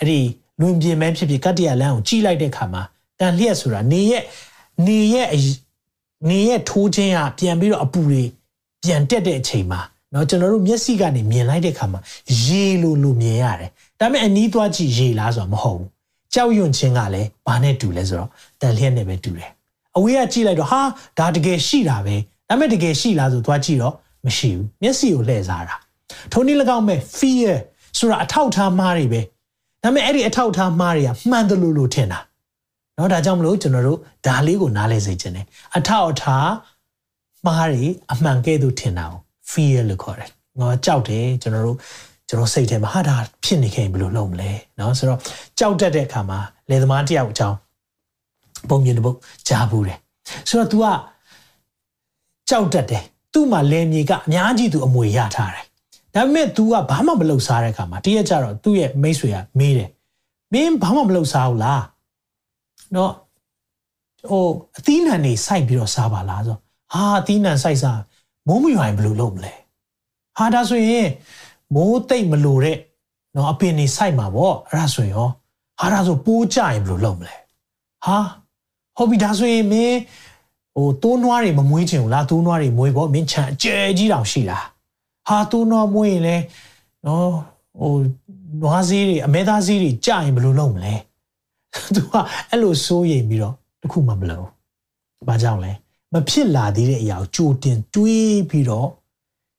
[0.00, 0.20] အဲ့ဒီ
[0.60, 2.82] လွင်ပြင်မဲဖြစ်ဖြစ်ကတ္တရလန်းကိုကြည့်လိုက်တဲ့ခါမှာ
[3.20, 4.22] တန်လျက်ဆိုတာနေရဲ့
[4.86, 5.28] နေရဲ့
[6.28, 8.22] နေရဲ့ထိုးခြင်းကပြန်ပြီးတော့အပူတွေ
[8.82, 9.80] ပြန်တက်တဲ့အချိန်မှာ
[10.15, 11.99] နော်ကျွန်တော်တို့မျက်စိကနေမြင်လိုက်တဲ့အခါမှာ
[12.43, 15.89] ရေလိုလိုမြင်ရတယ်ဒါပေမဲ့အနီးသွားကြည့်ရေလားဆိုတာမဟုတ်ဘူး
[16.33, 18.29] ကြောက်ရွံ့ခြင်းကလည်းဘာနဲ့တူလဲဆိုတော့
[18.61, 19.51] တန်လျက်နဲ့ပဲတူတယ်
[19.97, 20.81] အဝေးကကြည့်လိုက်တော့ဟာ
[21.19, 22.15] ဒါတကယ်ရှိတာပဲ
[22.49, 23.93] ဒါပေမဲ့တကယ်ရှိလားဆိုသွားကြည့်တော့
[24.25, 25.75] မရှိဘူးမျက်စိကိုလှည့်စားတာ
[26.31, 27.53] ထိုနည်း၎င်းမဲ့ fear
[27.99, 29.21] ဆိုတာအထောက်ထားမှားတွေပဲ
[29.83, 32.19] ဒါပေမဲ့အဲ့ဒီအထောက်ထားမှားတွေကမှန်တယ်လို့လို့ထင်တာ
[32.95, 35.45] เนาะဒါကြောင့်မလို့ကျွန်တော်တို့ဒါလေးကိုနားလဲစေခြင်းတယ်
[35.77, 36.49] အထောက်အထား
[37.45, 39.19] မှားတွေအမှန်ကဲ့သို့ထင်တာကို
[39.51, 41.77] fear လို့ခေါ်တယ် ငါကြောက်တယ်ကျွန်တော်တို့
[42.27, 45.19] ကျွန်တော်စိတ်ထဲမှာဟာဒါဖြစ်နေခဲ့ရင်ဘယ်လိုလုပ်မလဲเนาะဆိုတော့
[45.59, 47.57] ကြောက်တတ်တဲ့အခါမှာလယ်သမားတယောက်အကြောင်း
[48.69, 49.97] ပုံမြင်တဲ့ပုတ်ကြားဘူးတယ်
[50.49, 50.85] ဆိုတော့ तू က
[52.49, 55.65] ကြောက်တတ်တယ်သူ့မှာလယ်မြေကအများကြီးသူအမွေရထားတယ်
[56.13, 59.89] ဒါပေမဲ့ तू ကဘာမှမလုပ်စားတဲ့အခါမှာတရက်ကျတော့သူ့ရဲ့မိတ်ဆွေကမေးတယ်
[60.53, 61.83] မင်းဘာမှမလုပ်စားဘူးလား
[62.93, 63.11] เนาะ
[64.29, 64.45] ဟို
[64.77, 66.57] အသီးနှံနေစိုက်ပြီးတော့စားပါလားဆို
[66.93, 67.99] ဟာအသီးနှံစိုက်စား
[68.48, 69.52] မိုးမရွာရင်ဘယ်လိုလုပ်မလဲ
[70.38, 71.08] ဟာဒါဆိုရင်
[71.74, 72.78] မိုးတိတ်မလို့တဲ့
[73.34, 75.28] နော်အပင်နေစိုက်မှာပေါ့အဲ့ဒါဆိုရင်ရော
[75.80, 77.34] ဟာဒါဆိုပိုးကြရင်ဘယ်လိုလုပ်မလဲ
[78.04, 78.18] ဟာ
[78.96, 79.98] ဟုတ်ပြီဒါဆိုရင်မင်း
[80.74, 84.58] ဟိုတိုးနွားတွေမမွေးချင်ဘူးလားတိုးနွားတွေမွေးပေါ့မင်းချန်အကျယ်ကြီးတောင်ရှိတာ
[85.28, 86.36] ဟာတိုးနွားမွေးရင်လဲ
[87.06, 87.30] နော်
[87.80, 87.92] ဟို
[88.62, 90.94] နွားစည်းတွေအမဲသားစည်းတွေကြရင်ဘယ်လိုလုပ်မလဲ
[91.94, 92.14] သူက
[92.50, 94.46] အဲ့လိုစိုးရိမ်ပြီးတော့တခုမှမလုပ်
[95.28, 95.72] ဘာကြောင့်လဲ
[96.12, 98.88] မဖြစ်လာသေးတဲ့အရာကိုကြိုတင်တွေးပြီးတော့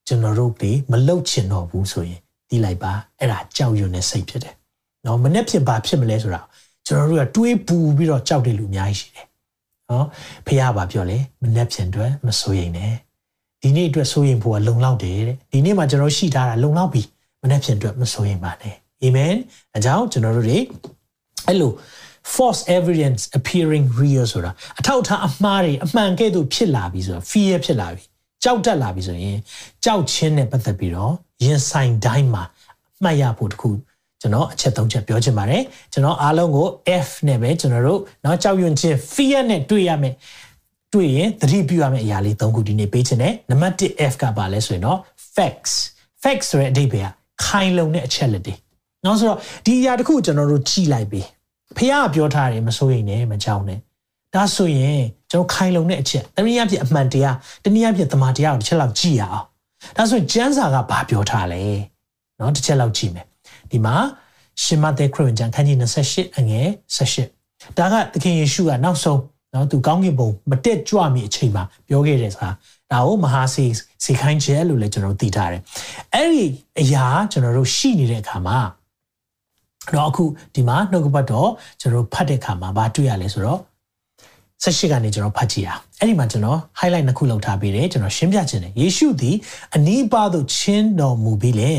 [0.07, 4.55] ကျွန်တော်တို့တွေမလှုပ်ချင်တော့ဘူးဆိုရင်တီးလိုက်ပါအဲ့ဒါကြောက်ရွံ့တဲ့စိတ်ဖြစ်တယ်။
[5.05, 6.41] နော်မနေ့ဖြစ်ပါဖြစ်မလဲဆိုတာ
[6.87, 9.25] ကျွန်တော်တို့ကတွေးပူပြီးတော့ကြောက်တဲ့လူအများကြီးရှိတယ်။
[9.89, 10.05] နော်
[10.47, 12.93] ဖះပါပြောလေမနေ့ဖြစ်အတွက်မစိုးရိမ်နဲ့။
[13.61, 17.01] ဒီနေ့အတွက်စိုးရိမ်ဖို့ကလုံလောက်တယ်တဲ့။ဒီနေ့မှာကျွန်တော်ရှိထားတာလုံလောက်ပြီ
[17.41, 19.35] မနေ့ဖြစ်အတွက်မစိုးရိမ်ပါနဲ့။ Amen
[19.75, 20.57] ။အကြောင်းကျွန်တော်တို့တွေ
[21.47, 21.71] အဲ့လို
[22.34, 24.50] false evidence appearing real ဆိုတာ
[24.80, 28.02] အထောက်အထားအမှားတွေအမှန်ကဲ့သို့ဖြစ်လာပြီဆိုတာ fear ဖြစ်လာပြီ
[28.44, 29.38] ကြောက်တက်လာပြီဆိုရင်
[29.84, 31.12] ကြောက်ချင်းနဲ့ပတ်သက်ပြီးတော့
[31.44, 32.42] ရင်ဆိုင်တိုင်းမှာ
[33.02, 33.70] မှတ်ရဖို့တခု
[34.20, 36.66] ကျွန်တော်အချက်၃ချက်ပြောချင်ပါတယ်ကျွန်တော်အားလုံးကို
[37.06, 40.14] F နဲ့ပဲကျွန်တော်တို့เนาะကြောက်ရွံ့ခြင်း fear နဲ့တွေ့ရမယ်
[40.94, 44.98] တွေ့ရင်သတိပြုရမယ့်အရာလေး၃ခုဒီနေ့ပေးချင်တယ်နံပါတ်1 F ကပါလဲဆိုရင်တော့
[45.34, 45.74] facts
[46.22, 47.12] facts ဆိုတဲ့အဓိပ္ပာယ်က
[47.44, 48.54] ခိုင်လုံတဲ့အချက်လက်တွေ
[49.02, 51.20] เนาะဆိုတော့ဒီအရာတခုကျွန်တော်တို့ကြည့်လိုက်ပြီ
[51.76, 53.78] ဖះပြောထားတယ်မစိုးရိမ်နဲ့မကြောက်နဲ့
[54.34, 59.44] ဒါဆိုရင်ကျွန်တော်ခိုင်လုံတဲ့အချက်တနည်းအားဖြင့်အမှန်တရားတနည်းအားဖြင့်သမာတရားကိုတစ်ချက်လောက်ကြည့်ရအောင်
[59.96, 61.62] ဒါဆိုရင်ကျမ်းစာကဘာပြောထားလဲ
[62.36, 63.26] เนาะတစ်ချက်လောက်ကြည့်မယ်
[63.70, 63.94] ဒီမှာ
[64.62, 65.76] ရှင်မသက်ခရစ်ဝင်ကျမ်းခန်းကြီး
[66.08, 66.68] 28အငယ်
[67.22, 69.20] 18ဒါကသခင်ယေရှုကနောက်ဆုံး
[69.52, 72.50] เนาะသူကောင်းကင်ဘုံမတက်ကြွမီအချိန်မှာပြောခဲ့တယ်ဆိုတာ
[72.92, 73.64] ဒါကိုမဟာစီ
[74.04, 75.62] စီခိုင်းချက်လို့လည်းကျွန်တော်သိထားတယ်
[76.14, 76.44] အဲ့ဒီ
[76.80, 78.58] အရာကျွန်တော်တို့ရှိနေတဲ့အခါမှာ
[79.95, 80.23] တော့အခု
[80.55, 81.49] ဒီမှာနှုတ်ကပတ်တော့
[81.81, 83.59] ကျွန်တော်ဖတ်တဲ့အခါမှာဘာတွေ့ရလဲဆိုတော့
[84.63, 89.35] ဆက်ရှိကနေကျွန်တော်ဖတ်ကြည့်အောင်အဲ့ဒီမှာကျွန်တော် highlight နှစ်ခုလောက်ထားပေးတယ်ကျွန်တော်ရှင်းပြခြင်းတယ်ယေရှုသည်
[89.75, 91.71] အနီးပါးသို့ချင်းတော်မူပြီးလေ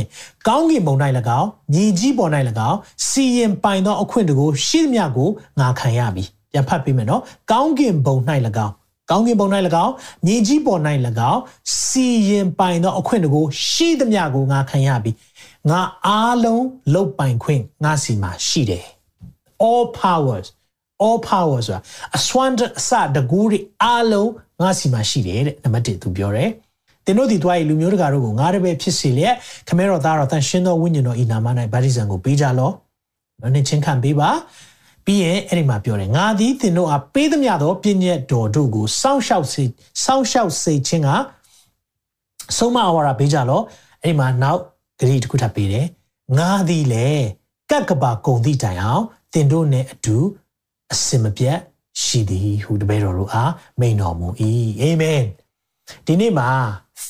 [0.48, 0.94] ကောင်းကင်ဘုံ၌၎
[1.38, 2.30] င်းမြေကြီးပေါ်၌၎
[2.70, 5.28] င်းစီရင်ပိုင်သောအခွင့်တကိုရှိသမျှကို
[5.60, 8.16] ငါခံရပြီပြန်ဖတ်ပေးမယ်နော်ကောင်းကင်ဘုံ၌၎
[8.66, 8.72] င်း
[9.10, 9.46] ကောင်းကင်ဘုံ၌၎
[9.84, 9.92] င်း
[10.26, 10.80] မြေကြီးပေါ်၌၎
[11.32, 11.40] င်း
[11.86, 15.10] စီရင်ပိုင်သောအခွင့်တကိုရှိသမျှကိုငါခံရပြီ
[15.70, 18.86] ငါအားလုံးလုတ်ပိုင်ခွင့်ငါစီမှာရှိတယ်
[19.68, 20.46] all powers
[21.04, 21.80] all power ဆိုတာ
[22.16, 26.50] အစွမ်းအစတကူတွေအားလုံးငါစီမှာရှိတယ်တဲ့နံပါတ်1သူပြောတယ်
[27.04, 29.34] သင်တို့ဒီတွားရီလူမျိုးတကာတို့ကိုငါတပည့်ဖြစ်စေလျက်
[29.68, 32.70] ခမဲတော်သားတော်တန်ရှင်းသောဝိညာဉ်တော်ဤနာမ၌ဗတ္တိဇံကိုပေးကြလော။
[33.40, 34.30] နော်နဲ့ချင်းခံပေးပါ။
[35.04, 39.64] ပြီးရင်အဲ့ဒီမှာပြောတယ်ငါသည်သင်တို့အားပေးသမျှသောပြည့်ညက်တော်တို့ကိုစောင့်ရှောက်စေ
[40.04, 41.08] စောင့်ရှောက်စေခြင်းက
[42.56, 43.60] ဆုံးမအဝါဒပေးကြလော။
[44.02, 44.60] အဲ့ဒီမှာနောက်
[44.98, 45.86] ဂရီတစ်ခုထပ်ပေးတယ်။
[46.38, 47.08] ငါသည်လေ
[47.70, 50.16] ကက်ကပါကုံသည့်တိုင်အောင်သင်တို့နဲ့အတူ
[50.92, 51.58] အစင်မပြတ်
[52.02, 54.28] ရှိသည်ဟုတပည့်တော်တို့အားမိန်တော်မူ၏
[54.80, 55.24] အာမင်
[56.06, 56.48] ဒီနေ့မှာ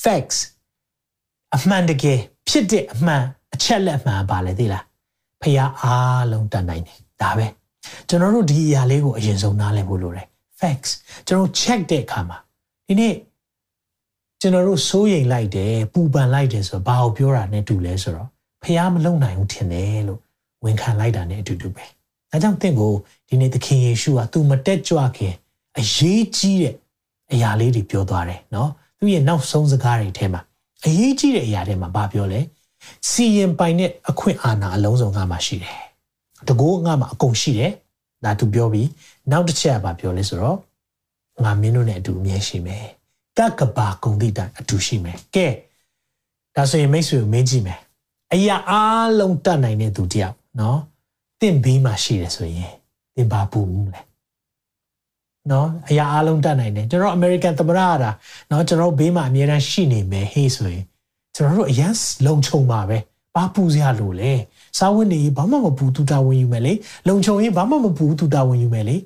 [0.03, 0.39] facts
[1.55, 3.23] အမှန်တကယ်ဖြစ်တဲ့အမှန်
[3.55, 4.85] အချက်လက်မှန်ပါလေသိလား
[5.43, 7.47] ဖះအားလုံးတတ်နိုင်တယ်ဒါပဲ
[8.09, 10.27] ကျွန်တော်တို့ဒီအရာလေးကိုအရင်ဆုံးနားလည်ဖို့လိုတယ်
[10.61, 10.91] facts
[11.27, 12.39] ကျွန်တော် check တဲ့အခါမှာ
[12.87, 13.15] ဒီနေ့
[14.41, 18.29] ကျွန်တော်တို့စိုးရိမ်လိုက်တယ်ပူပန်လိုက်တယ်ဆိုတော့ဘာကိုပြောတာနဲ့တူလဲဆိုတော့
[18.63, 20.21] ဖះမလုံနိုင်ဘူးထင်တယ်လို့
[20.65, 21.85] ဝန်ခံလိုက်တာနဲ့အတူတူပဲ။
[22.31, 22.93] ဒါကြောင့်တင့်ကို
[23.29, 25.35] ဒီနေ့သခင်ယေရှုကသူမတက်ကြွခင်
[25.79, 26.75] အရေးကြီးတဲ့
[27.33, 30.41] အရာလေးတွေပြောသွားတယ်နော်။သူရဲ့နောက်ဆုံးစကားတွေထဲမှာ
[30.87, 32.41] အရေးကြီးတဲ့အရာတွေမှာဘာပြောလဲ။
[33.11, 35.79] စီရင်ပိုင်တဲ့အခွင့်အာဏာအလုံးစုံငါမှာရှိတယ်။
[36.49, 37.73] တကောငါမှာအကုန်ရှိတယ်။
[38.25, 38.89] ဒါသူပြောပြီး
[39.31, 40.59] နောက်တစ်ချက်ကဘာပြောလဲဆိုတော့
[41.45, 42.87] ငါမင်းတို့နဲ့အတူအမြဲရှိမယ်။
[43.39, 45.49] ကကဘာကုံတိတိုင်အတူရှိမယ်။ကဲ
[46.57, 47.79] ဒါဆိုရင်မိတ်ဆွေကိုမင်းကြည့်မယ်။
[48.33, 50.79] အရာအားလုံးတတ်နိုင်တဲ့သူတယောက်နော်။
[51.41, 52.73] တင့်ဘေးမှာရှိတယ်ဆိုရင်
[53.17, 54.01] တင်ပါပူမှုလဲ
[55.51, 58.11] နော်အရာအလုံးတတ်နိုင်တယ်ကျွန်တော်အမေရိကန်သမ္မတရတာ
[58.51, 60.85] နော်ကျွန်တော်ဘေးမှာအမြဲတမ်းရှိနေမယ်ဟေးဆိုရင်
[61.37, 61.93] ကျွန်တော်တို့အရန်
[62.27, 62.99] လုံခြုံပါပဲ
[63.35, 64.33] ဘာပူစရာလိုလဲ
[64.79, 66.73] စားဝတ်နေရေးဘာမှမပူတူတာဝင်ယူမယ်လေ
[67.09, 68.97] လုံခြုံရေးဘာမှမပူတူတာဝင်ယူမယ်လေ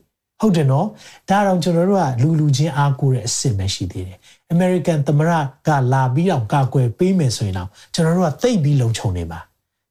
[0.42, 0.87] ဟုတ်တယ်နော်
[1.31, 4.18] ဒါတော့ကျွန်တော်တို့ကလူလူချင်းအားကိုးတဲ့အစ်စ်ပဲရှိသေးတယ်
[4.50, 5.31] အမေရိကန်သမ္မတ
[5.66, 9.38] ကလာပြီးတော့ကာကွယ်ပေးမယ်ဆိုရင်တော့ကျွန်တော်တို့ကသိပြီးလုံခြုံနေပါ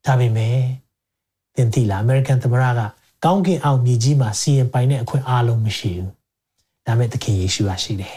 [0.06, 0.56] ဒါပေမဲ့
[1.56, 2.80] သင်သိလားအမေရိကန်သမ္မတက
[3.24, 6.10] ကောင်းကင်အောင်မြေကြီးမှာစီရင်ပိုင်တဲ့အခွင့်အားလုံးမရှိဘူး
[6.86, 8.16] ဒါပေမဲ့သခင်ယေရှုကရှိတယ်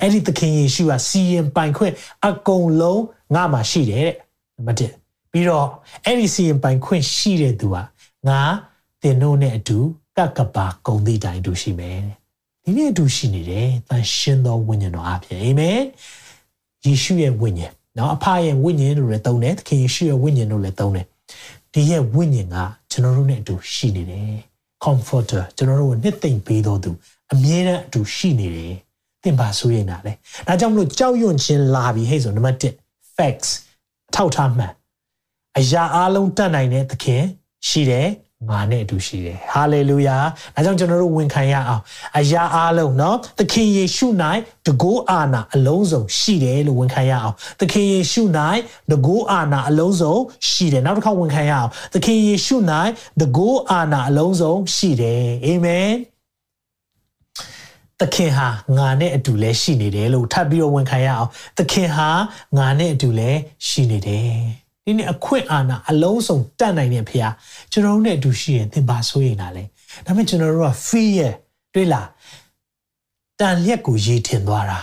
[0.00, 1.94] အဲ့ဒီသခင်ယေရှုကစီရင်ပိုင်ခွင့်
[2.26, 3.02] အကုန်လုံး
[3.34, 4.14] ငါမှာရှိတယ်တဲ့
[4.56, 5.68] နံပါတ်1ပြီးတော့
[6.04, 7.76] အဲ့ဒီစီရင်ပိုင်ခွင့်ရှိတဲ့သူက
[8.28, 8.40] ငါ
[9.02, 9.78] တင်တို့နဲ့အတူ
[10.18, 11.98] ကကပါဂုံတိတိုင်တူရှိမယ်
[12.64, 15.80] ဒီနေ့အတူရှိနေတယ်တန်ရှင်းသောဝိညာဉ်တော်အဖြစ်အာမင်
[16.84, 21.06] ယေရှုရဲ့ဝိညာဉ်နော်အဖရဲ့ဝိညာဉ်လို့လည်းသုံးတယ်သခင်ယေရှုရဲ့ဝိညာဉ်လို့လည်းသုံးတယ်
[21.72, 22.56] ဒီရဲ့ဝိညာဉ်က
[22.90, 24.32] ကျွန်တော်တို့နဲ့အတူရှိနေတယ်
[24.84, 26.90] comforter ကျွန်တော်တို့ကိုနှစ်သိမ့်ပေးတော်သူ
[27.32, 28.74] အမြဲတမ်းအတူရှိနေတယ်
[29.22, 30.12] သင်ပါဆိုရင်လားလေ
[30.46, 33.50] ဒါကြောင့်မလို့ကြောက်ရွံ့ခြင်းလာပြီဟဲ့ဆိုနံပါတ်1 facts
[34.08, 34.72] အထောက်ထားမှန်
[35.58, 37.22] အရာအလုံးတတ်နိုင်တဲ့သခင်
[37.68, 38.08] ရှိတယ်
[38.49, 40.17] ငါနဲ့အတူရှိတယ်ဟာလေလုယာ
[40.55, 41.81] ဒါကြောင့်ကျွန်တော်တို့ဝန်ခံရအောင်
[42.17, 44.07] အရာအလုံးเนาะသခင်ယေရှု၌
[44.67, 48.21] တကိုးအာနာအလုံးစုံရှိတယ်လို့ဝန်ခံရအောင်သခင်ယေရှု၌
[48.91, 50.15] တကိုးအာနာအလုံးစုံ
[50.49, 52.55] ရှိတယ်နောက်တစ်ခါဝန်ခံရအောင်သခင်ယေရှု၌
[53.21, 55.89] တကိုးအာနာအလုံးစုံရှိတယ်အာမင်
[58.01, 62.09] သခင်ဟာငါနဲ့အတူလဲရှိနေတယ်လို့ထပ်ပြီးတော့ဝန်ခံရအောင်သခင်ဟာ
[62.57, 63.31] ငါနဲ့အတူလဲ
[63.67, 64.33] ရှိနေတယ်
[64.88, 67.32] ဒီနေ့အခွင့်အာဏာအလုံးစုံတတ်နိုင်တဲ့ဖခင်
[67.72, 69.64] ကျွန်တော်တို့နဲ့အတူရှိရင်သင်ပါဆိုရင်လားလေ
[70.06, 71.28] ဒါပေမဲ့ကျွန်တော်တို့က fear
[71.74, 72.08] တွေ့လား
[73.40, 74.80] တန်လျက်ကိုရေးထင်သွားတာ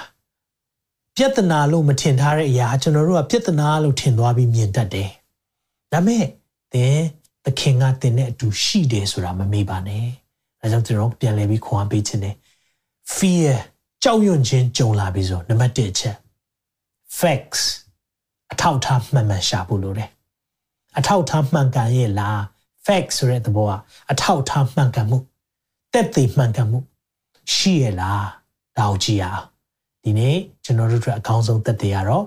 [1.16, 5.10] ပြဿနာလို့မထင်ထားတဲ့အရာကျွန်တော်တို့ကပြဿနာလို့ထင်သွားပြီးမြင်တတ်တယ်
[5.92, 6.26] ဒါပေမဲ့
[6.74, 6.98] သင်
[7.46, 10.06] သခင်ကသင်နဲ့အတူရှိတယ်ဆိုတာမမေ့ပါနဲ့
[10.60, 12.36] ဒါကြောင့်ကျွန်တော်ပြန်လဲပြီးခွန်အားပေးခြင်းတယ်
[13.16, 13.54] fear
[14.04, 16.16] ကြောက်ရွံ့ခြင်းကြုံလာပြီဆိုနံပါတ်1ချက်
[17.20, 17.85] facts
[18.52, 20.10] အထောက်ထားမှန်မှန်ရှာဖို့လိုတယ်
[20.98, 22.40] အထောက်ထားမှန်ကန်ရဲ့လား
[22.86, 23.72] fact ဆိုတဲ့သဘောက
[24.12, 25.18] အထောက်ထားမှန်ကန်မှု
[25.94, 26.80] တက်သေးမှန်ကန်မှု
[27.54, 28.26] ရှိရဲ့လား
[28.78, 29.46] ဒါကိုကြည့်ရအောင်
[30.04, 32.26] ဒီနေ့ကျွန်တော်တို့အတွက်အကောင်းဆုံးတက်သေးရတော့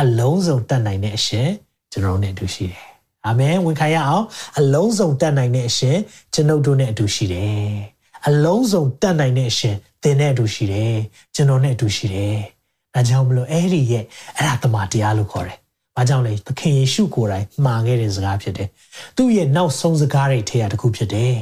[0.00, 1.48] အလုံးစုံတက်နိုင်တဲ့အရှင်
[1.92, 2.86] ကျွန်တော်တို့နဲ့အတူရှိတယ်
[3.26, 4.24] အာမင်ဝန်ခံရအောင်
[4.58, 5.98] အလုံးစုံတက်နိုင်တဲ့အရှင်
[6.34, 7.72] ကျွန်ုပ်တို့နဲ့အတူရှိတယ်
[8.28, 10.96] အလုံးစုံတက်နိုင်တဲ့အရှင်သင်နဲ့အတူရှိတယ်
[11.34, 12.38] ကျွန်တော်နဲ့အတူရှိတယ်
[12.96, 14.04] ဒါကြောင့်မလို့အဲ့ဒီရဲ့
[14.36, 15.58] အဲ့ဒါတမန်တရားလို့ခေါ်တယ်
[15.96, 18.68] ဘာကြောင့်လဲသခင်ယေရှုကိုယ်တိုင်မှာခဲ့တဲ့စကားဖြစ်တယ်
[19.16, 21.36] သူ့ရဲ့နောက်ဆုံးစကားတွေထဲရတခုဖြစ်တယ်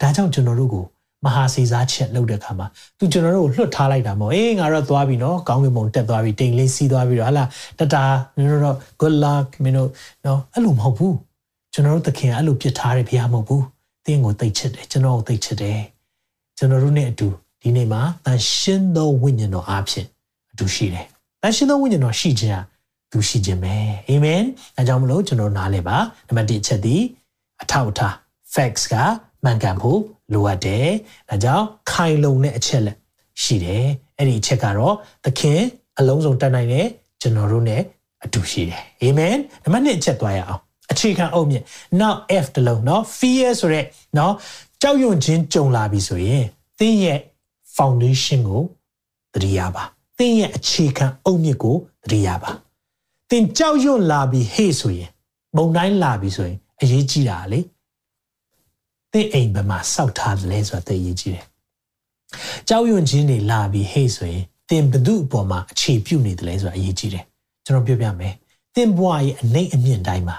[0.00, 0.84] ဒါကြောင့်ကျွန်တော်တို့ကို
[1.24, 2.66] မဟာစီစားချက်လုပ်တဲ့ခါမှာ
[2.98, 7.44] သူကျွန်တော်တို့ကိုလွတ်ထားလိုက်တာမဟုတ်အေးငါတော့သွားပြီနော်ကောင်းကင်ဘုံတက်သွားပြီတိမ်လေးစီးသွားပြီတော့ဟာလာ
[7.78, 8.04] တတာ
[8.36, 9.90] မင်းတို့တော့ good luck မင်းတို့
[10.24, 11.16] နော်အဲ့လိုမဟုတ်ဘူး
[11.72, 13.64] ကျွန်တော်တို့သခင်ကအဲ့လိုပြစ်ထားတယ်ဘုရားမဟုတ်ဘူး
[14.06, 15.80] သင်ကိုသိချစ်တယ်ကျွန်တော်ကိုသိချစ်တယ်
[16.58, 17.28] ကျွန်တော်တို့နဲ့အတူ
[17.62, 20.06] ဒီနေ့မှာတန်ရှင်းသောဝိညာဉ်တော်အားဖြင့်
[20.51, 21.05] အတူရှိတယ်
[21.41, 22.61] တန်ရှင်းသောဝိညာဉ်တော်ရှိခြင်းဟာ
[23.11, 23.75] သူရှိခြင်းပဲ
[24.09, 24.41] အာမင်
[24.77, 26.95] အဲကြောင့်မလို့ကျွန်တော်နားလဲပါနံပါတ်1ချက်ဒီ
[27.61, 28.13] အထောက်အထား
[28.53, 28.95] facts က
[29.43, 29.99] မှန်ကန်ဖို့
[30.33, 30.87] လိုအပ်တယ်
[31.29, 32.97] ဒါကြောင့်ခိုင်လုံတဲ့အချက်လက်
[33.43, 33.85] ရှိတယ်
[34.17, 35.59] အဲ့ဒီအချက်ကတော့သခင်
[35.99, 36.87] အလုံးစုံတတ်နိုင်တယ်
[37.21, 37.77] ကျွန်တော်တို့ ਨੇ
[38.25, 41.63] အတူရှိတယ်အာမင်နံပါတ်2အချက်သွားရအောင်အခြေခံအုပ်မြင့်
[42.01, 44.31] now f တလုံးเนาะ fear ဆိုရက်เนาะ
[44.81, 46.43] ကြောက်ရွံ့ခြင်းကြုံလာပြီဆိုရင်
[46.79, 47.19] သင်ရဲ့
[47.77, 48.63] foundation ကို
[49.33, 49.87] သတိရပါသ
[50.26, 52.50] င့်ရဲ့အခြေခံအုတ်မြစ်ကိုသတိရပါ။
[53.30, 55.10] သင်ကြောက်ရွံ့လာပြီးဟေ့ဆိုရင်
[55.56, 57.60] မုံတိုင်းလာပြီးဆိုရင်အရေးကြီးတာလေ။
[59.12, 61.44] သင်အိမ်ဘက်မှာစောက်ထားတယ်လဲဆိုတာသိရေးကြီးတယ်။
[62.68, 67.24] ကြောက်ရွံ့ခြင်းတွေလာပြီးဟေ့ဆိုရင်သင်ဘသူ့အပေါ်မှာအခြေပြုနေတယ်လဲဆိုတာအရေးကြီးတယ်။
[67.64, 68.34] ကျွန်တော်ပြောပြမယ်။
[68.74, 70.36] သင်ဘဝရဲ့အနိုင်အမြင့်တိုင်းမှာ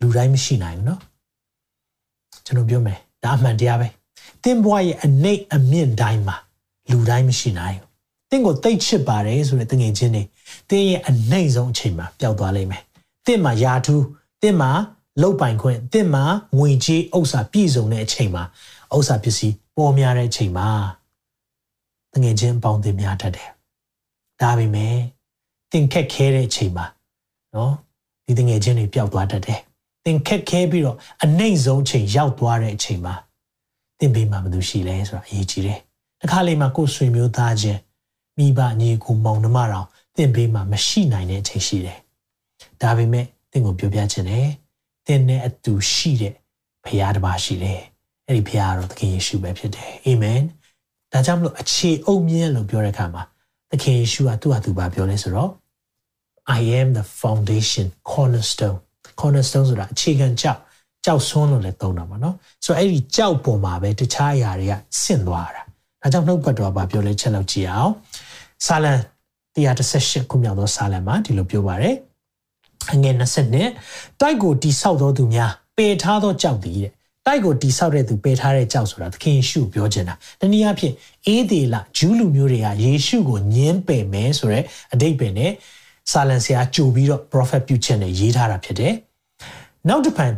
[0.00, 1.00] လူတိုင်းမရှိနိုင်ဘူးနော်။
[2.44, 3.88] ကျွန်တော်ပြောမယ်ဒါအမှန်တရားပဲ။
[4.42, 6.36] သင်ဘဝရဲ့အနိုင်အမြင့်တိုင်းမှာ
[6.90, 7.89] လူတိုင်းမရှိနိုင်ဘူး
[8.30, 10.22] သင်ကိုတိတ်ချစ်ပါတယ်ဆိုတဲ့တငယ်ချင်းတွေ
[10.70, 12.82] သင်ရဲ့အနိုင်ဆုံးအချိန်မှာပျောက်သွားလိမ့်မယ်
[13.26, 14.04] သင်မှာယာထူး
[14.42, 14.70] သင်မှာ
[15.22, 16.24] လုတ်ပိုင်ခွင့်သင်မှာ
[16.58, 18.44] ငွေကြေးဥစ္စာပြည့်စုံတဲ့အချိန်မှာ
[18.96, 20.68] ဥစ္စာပစ္စည်းပေါ်များတဲ့အချိန်မှာ
[22.14, 23.50] တငယ်ချင်းပေါင်းသင်များတတ်တယ်
[24.40, 24.96] ဒါပေမဲ့
[25.72, 26.86] သင်ခက်ခဲတဲ့အချိန်မှာ
[27.54, 27.74] နော်
[28.26, 29.60] ဒီတငယ်ချင်းတွေပျောက်သွားတတ်တယ်
[30.04, 33.14] သင်ခက်ခဲပြီးတော့အနိုင်ဆုံးအချိန်ရောက်သွားတဲ့အချိန်မှာ
[33.98, 35.78] သင်ဘေးမှာဘယ်သူရှိလဲဆိုတာအရေးကြီးတယ်
[36.20, 37.80] တခါလေမှာကိုယ်ဆွေမျိုးသားချင်း
[38.40, 41.98] မိဘညီကိုမောင်နှမတော်တင့်ပေးမှမရှိနိုင်တဲ့အချိန်ရှိတယ်။
[42.82, 44.46] ဒါပေမဲ့တင့်ကိုပြောပြချင်တယ်။
[45.06, 46.34] တင့်နဲ့အတူရှိတဲ့
[46.84, 47.80] ဘုရားတစ်ပါးရှိတယ်။
[48.28, 50.40] အဲ့ဒီဘုရားကတော့သခင်ယေရှုပဲဖြစ်တယ်။အာမင်။
[51.12, 53.22] ဒါကြောင့်မလို့အခြေအုပ်မြင့်လို့ပြောတဲ့အခါမှာ
[53.70, 55.50] သခင်ယေရှုကသူ့ဟာသူပါပြောလဲဆိုတော့
[56.58, 58.78] I am the foundation cornerstone
[59.20, 60.60] cornerstone ဆိုတာအခြေခံကြောက်
[61.04, 65.62] ကြောက်ဆွန်းလို့လည်းသုံးတာပါနော်ဆိုတော့အဲ့ဒီကြောက်ပုံမှာပဲတခြားအရာတွေကဆင့်သွားတာ
[66.02, 67.92] ဒါကြောင့်နှုတ်ကပတ်တော်ကပြောလဲချက်လောက်ကြည့်အောင်
[68.66, 68.94] ဆာလံ
[69.56, 71.94] 138ခုမြောက်သောဆာလံမှာဒီလိုပြောပါတယ်
[72.92, 73.70] အငယ်20နှစ်
[74.20, 76.90] တိုက်ကိုတိဆောက်တော်သူများပယ်ထားသောကြောက်သည်တဲ့
[77.26, 80.94] တိုက်ကိုတိဆောက်တဲ့သူပယ်ထားတဲ့ကြောက်ဆိုတာသခင်ယေရှုပြောချင်တာတနည်းအားဖြင့်
[81.26, 85.52] အေးသေးလာဂျူးလူမျိုးတွေကယေရှုကိုညင်းပယ်မယ်ဆိုတော့အတိတ်ပင်နဲ့
[86.12, 88.94] ဆာလံဆရာကြိုပြီးတော့ prophet ပြုခြင်းနဲ့ရေးထားတာဖြစ်တယ်
[89.88, 90.32] နောက်တစ်ဖန်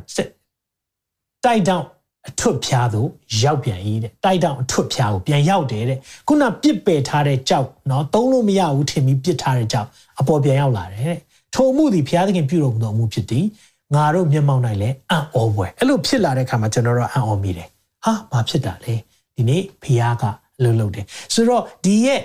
[1.45, 1.85] တိုက်တောင်
[2.30, 3.10] အထွတ်ဖျားသို့
[3.44, 9.88] ရောက်ပြန်၏တဲ့တိုက်တောင်အထွတ်ဖျားကိုပြန်ရောက်တယ်တဲ့ခုနပြစ်ပယ်ထားတဲ့ကြောက်เนาะသုံးလို့မရဘူးထင်ပြီးပြစ်ထားတဲ့ကြောက်
[10.20, 11.20] အပေါ်ပြန်ရောက်လာတယ်တဲ့
[11.56, 13.46] ထိုမှုသည်ဘုရားသခင်ပြုတော်မူသောအမှုဖြစ်သည်
[13.96, 17.68] ငါတို့မျက်မှောက်၌လည်းအံ့ဩပွဲအဲ့လိုဖြစ်လာတဲ့အခါမှာကျွန်တော်တို့အံ့ဩမိတယ်
[18.06, 18.94] ဟာဘာဖြစ်တာလဲ
[19.36, 20.24] ဒီနေ့ဘုရားက
[20.60, 22.22] အလုပ်လုပ်တယ်ဆိုတော့ဒီရဲ့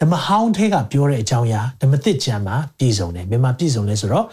[0.00, 4.26] ဓမ္မဟောင်းထဲကပြောတဲ့အကြောင်းအရာဓမ္မသစ်ကျမ်းမှာပြည့်စုံတယ်မြန်မာပြည့်စုံလဲဆိုတော့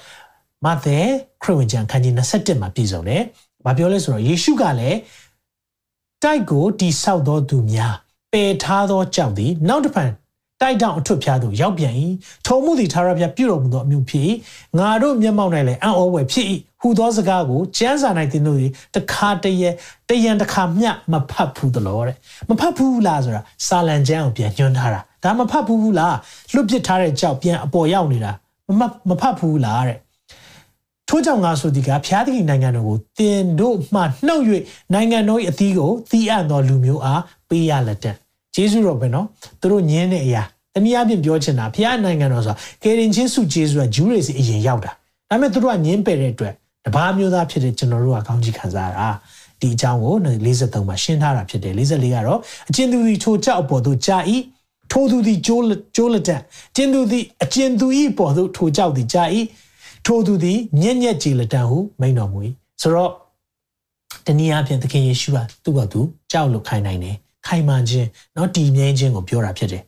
[0.66, 1.00] မဿဲ
[1.44, 3.22] ခရစ်ဝင်ကျမ်းခန်းကြီး27မှာပြည့်စုံတယ်
[3.65, 4.99] ဘာပြောလဲဆိုတော့ယေရှုကလည်း
[6.23, 7.95] တိုက်ကိုတိဆောက်သောသူများ
[8.33, 10.11] ပယ်ထားသောကြောက်သည်နောက်တစ်ဖန်
[10.63, 11.95] တိုက်တောင်အထွတ်ဖျားသို့ရောက်ပြန်၏
[12.47, 14.25] ထုံမှုသည်သာရဖျားပြုတော်မူသောအမှုဖြစ်၏
[14.79, 16.47] ငါတို့မျက်မှောက်၌လည်းအံ့ဩဝယ်ဖြစ်၏
[16.81, 19.73] ဟူသောစကားကိုကျမ်းစာ၌သင်တို့သည်တခါတည်း
[20.09, 22.17] တရံတခါမျှမဖတ်ဘူးသလိုတဲ့
[22.49, 26.17] မဖတ်ဘူးလားဆိုတာစာလံကျမ်းကိုပြန်ညွှန်းထားတာဒါမဖတ်ဘူးလား
[26.55, 28.33] လွတ်ပစ်ထားတဲ့ကြောက်ပြန်အပေါ်ရောက်နေတာ
[28.81, 29.99] မမဖတ်ဘူးလားတဲ့
[31.15, 34.45] ထို့ကြောင့်ငါဆိုဒီကဖျားသခင်နိုင်ငံတော်ကိုတင်တို့မှနှုတ်၍
[34.95, 38.15] နိုင်ငံတော်၏အသီးကိုသီးအပ်သောလူမျိုးအားပေးရလက်တဲ့
[38.55, 39.27] ဂျေဇုတော်ပဲနော်
[39.61, 40.43] သူတို့ညင်းတဲ့အရာ
[40.75, 44.97] တနည်းအားဖြင့်ပြောချင်တာဖျားနိုင်ငံတော်ဆိုတာကေရင်ချင်းစုဂျေဇုကဂျူးတွေစီအရင်ရောက်တာဒါ
[45.31, 46.55] ပေမဲ့သူတို့ကညင်းပယ်တဲ့အတွက်
[46.87, 49.09] တပါးမျိုးသားဖြစ်တဲ့ကျွန်တော်တို့ကကောင်းကြီးခံစားတာ
[49.61, 54.37] ဒီအကြောင်းကို53မှာရှင်းထားတာဖြစ်တယ်44ကတော့အချင်းသူသည်ထိုကြောက်အပေါ်သို့ကြာဤ
[54.93, 55.63] ထိုသူသည်ကျိုး
[55.97, 56.31] ကျိုးလက်တ
[56.77, 59.41] ကျင်းသူသည်အကျဉ်သူဤပေါ်သို့ထိုကြောက်သည်ကြာဤ
[60.06, 62.40] ထိုသူသည်ညက်ညက်ကြည်လက်တဟုမိန်တော်မူ၏
[62.82, 63.12] ဆိုတော့
[64.26, 67.16] တနည်းအားဖြင့်သခင်ယေရှုကသူ့ကသူကြောက်လို့ခိုင်းနိုင်တယ်
[67.48, 69.84] ခိုင်မာခြင်းเนาะတည်မြဲခြင်းကိုပြောတာဖြစ်တယ်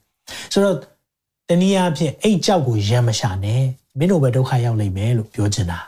[0.54, 0.76] ဆိုတော့
[1.50, 3.62] တနည်းအားဖြင့်အိတ်ကြောက်ကိုရမ်းမရှာနဲ့
[3.98, 5.80] မင်းတို့ပဲဒုက္ခရောက်လိမ့်မယ်လို့ပြောချင်တာ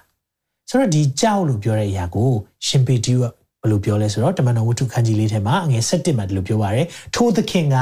[0.70, 2.30] ဆိုတော့ဒီကြောက်လို့ပြောတဲ့အရာကို
[2.68, 7.78] ရှင်ပေတီကဘယ်လိုပြောလဲဆိုတော့တမန်တော်ဝတ္ထုခန်းကြီးလေးထဲမှာအငယ်7မှာဒီလိုပြောပါရယ်ထိုသခင်က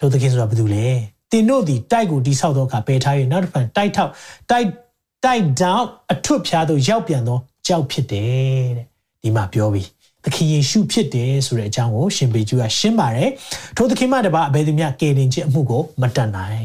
[0.00, 0.86] ထိုသခင်ဆိုတာဘာတူလဲ
[1.32, 4.10] တင်တို့ဒီတိုက်ကိုတိဆောက်တော့ကပယ်ထား၍နောက်တစ်ဖန်တိုက်ထောက်
[4.50, 4.66] တိုက်
[5.23, 8.85] တိုက်တောင်အထွတ်ဖျားသို့ရောက်ပြန်သောကြောက်ဖြစ်တယ်တဲ့
[9.21, 9.87] ဒီမှာပြောပြီး
[10.23, 13.29] သခင်ယေရှုဖြစ်တယ်ဆိုတဲ့အကြောင်းကိုရှင်ပေကျူကရှင်းပါတယ်
[13.77, 16.63] ထိုသခင်မတပါအဘယ်သူမျှကယ်တင်ခြင်းအမှုကိုမတတ်နိုင်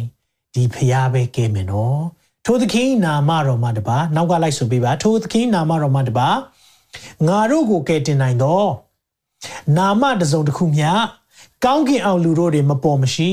[0.55, 2.03] ဒီဖျားပဲကယ်မယ်နော်
[2.47, 6.29] ထိုသခင်နာမတော်မှာတပါနောက်ကလိုက်ဆိုပေးပါထိုသခင်နာမတော်မှာတပါ
[7.27, 8.69] ငါတို့ကိုကယ်တင်နိုင်တော့
[9.77, 10.91] နာမတစုံတစ်ခုမျှ
[11.65, 13.33] ကောင်းကင်အောင်လူတို့တွေမပေါ်မရှိ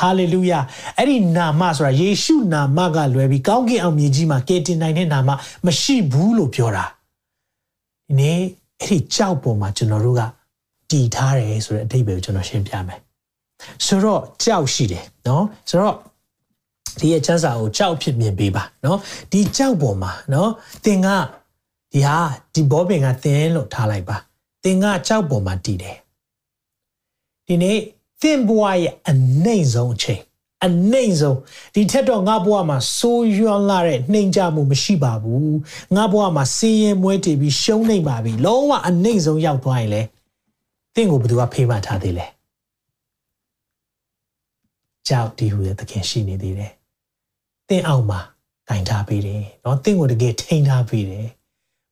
[0.00, 0.60] ဟာလေလုယာ
[0.98, 5.30] အဲ့ဒီနာမဆိုတာယေရှုနာမကလွယ်ပြီးကောင်းကင်အောင်မြေကြီးမှာကယ်တင်နိုင်တဲ့နာမ
[5.66, 6.84] မရှိဘူးလို့ပြောတာ
[8.06, 8.38] ဒီနေ့
[8.80, 10.22] အဲ့ဒီကြောက်ပေါ်မှာကျွန်တော်တို့က
[10.90, 13.00] တည်ထားတယ်ဆိုတဲ့အဓိပ္ပာယ်ကိုကျွန်တော်ရှင်းပြမယ်
[13.86, 15.96] ဆိုတော့ကြောက်ရှိတယ်နော်ဆိုတော့
[17.00, 18.98] ဒီရဲ့ချမ်းစာကိုကြောက်ဖြစ်မြင်ပေးပါနော်
[19.32, 20.50] ဒီကြောက်ပေါ်မှာနော်
[20.84, 21.08] သင်က
[21.92, 22.16] ဒီဟာ
[22.54, 24.16] ဒီဘောပင်ကသင်လို့ထားလိုက်ပါ
[24.64, 25.96] သင်ကကြောက်ပေါ်မှာတည်တယ်
[27.46, 27.78] ဒီနေ့
[28.21, 29.13] သင်ဘဝရဲ့အ
[29.45, 30.21] နိုင်ဆုံးအချိန်
[30.65, 31.37] အနိုင်ဆုံး
[31.75, 35.55] ဒီထက်တော့ငါဘဝမှာစိုးရွံ့လာတဲ့နှိမ်ကြမှုမရှိပါဘူး
[35.95, 40.01] ငါဘဝမှာစင်းရဲမွဲတည်ပြီးရှုံးနေပါပြီလုံးဝအနိုင်ဆုံးရောက်သွားရင်လေ
[40.95, 42.27] သင်ကိုဘယ်သူကဖေးမှထားသေးလဲ
[45.07, 46.71] ကြောက်ဒီဟူတဲ့သခင်ရှိနေသေးတယ်
[47.69, 48.19] သင်အောင်မှာ
[48.69, 51.27] တိုင်ထားပေးတယ်เนาะသင်ကိုတကယ်ထိန်းထားပေးတယ်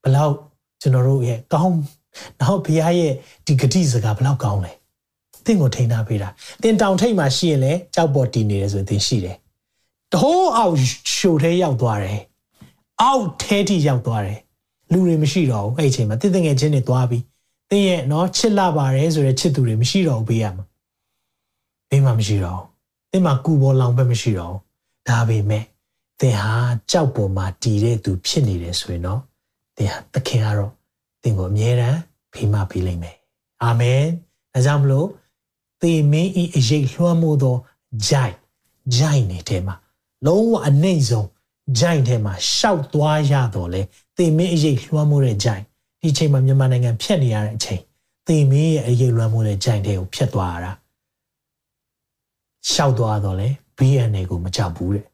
[0.03, 0.33] ဘလောက်
[0.81, 1.77] ကျွန်တော်တို့ရဲ့ကောင်း
[2.41, 3.13] နောက်ဘုရားရဲ့
[3.45, 4.71] ဒီဂတိစကားဘလောက်ကောင်းလဲ
[5.46, 6.28] သင်ကိုထိန်းထားပေးတာ
[6.62, 9.36] သင်တောင်ထိပ်မှာရှိရင်လည်းကြောက်ပေါ်တည်နေတယ်ဆိုရင်သင်ရှိတယ်
[10.12, 10.76] တဟိုးအောက်
[11.16, 12.20] ရှိုထဲရောက်သွားတယ်
[13.02, 14.38] အောက်ထဲထိရောက်သွားတယ်
[14.92, 17.22] လူတွေမရှိတော့ဘူးအဲ့အချိန်မှာတည်တငယ်ချင်းတွေသွားပြီး
[17.70, 20.64] သင်ရဲ့နော်ချစ်လာပါတယ်ဆိုတဲ့ချစ်သူတွေမရှိတော့ဘူးပေးရမှာ
[21.90, 22.66] ဘေးမှာမရှိတော့ဘူး
[23.12, 24.60] သင်မှာကူပေါ်လောင်ပဲမရှိတော့ဘူး
[25.08, 25.64] ဒါပေမဲ့
[26.20, 26.54] သင်ဟာ
[26.90, 29.20] ကြောက်ပေါ်မှာတည်တဲ့သူဖြစ်နေတယ်ဆိုရင်တော့
[29.76, 30.72] သင်ဟာသခင်ကတော့
[31.22, 31.98] သင်ကိုအမြဲတမ်း
[32.32, 33.16] ဖေးမပေးလိမ့်မယ်
[33.62, 34.02] အာမင်
[34.52, 35.08] ဒါကြောင့်မလို့
[35.84, 37.56] သေမင်းဤအရေးလွှမ်းမိုးသော
[38.08, 38.34] ဂျိုင်
[38.96, 39.74] ဂျိုင်နေတဲ့မှာ
[40.26, 41.28] လုံးဝအနှိမ့်ဆုံး
[41.78, 43.82] ဂျိုင်ထဲမှာရှောက်သွားရတော့လေ
[44.16, 45.62] သေမင်းအရေးလွှမ်းမိုးတဲ့ဂျိုင်
[46.02, 47.82] ဒီချိန်မှာမြန်မာနိုင်ငံဖြတ်နေရတဲ့အချိန်
[48.26, 50.72] သေမင်းရဲ့အရေးလွှမ်းမိုးတဲ့ဂျိုင်တွေကိုဖြတ်သွားရတာ
[52.70, 55.04] ရှောက်သွားတော့လေ BNA ကိုမကြောက်ဘူးတဲ့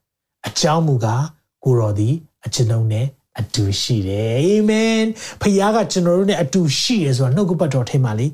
[0.46, 1.24] အကြောင်းမူကား
[1.64, 2.14] ကိုတော်သည်
[2.46, 3.06] အကျွန်ုပ်နဲ့
[3.38, 5.00] အတူရှိတယ်အာမင်
[5.40, 8.26] ဖခင်ကကျွန်တော်တို့နဲ့အတူရှိတယ်ဆိုတာနှုတ်ကပတ်တော်ထဲမှာလေ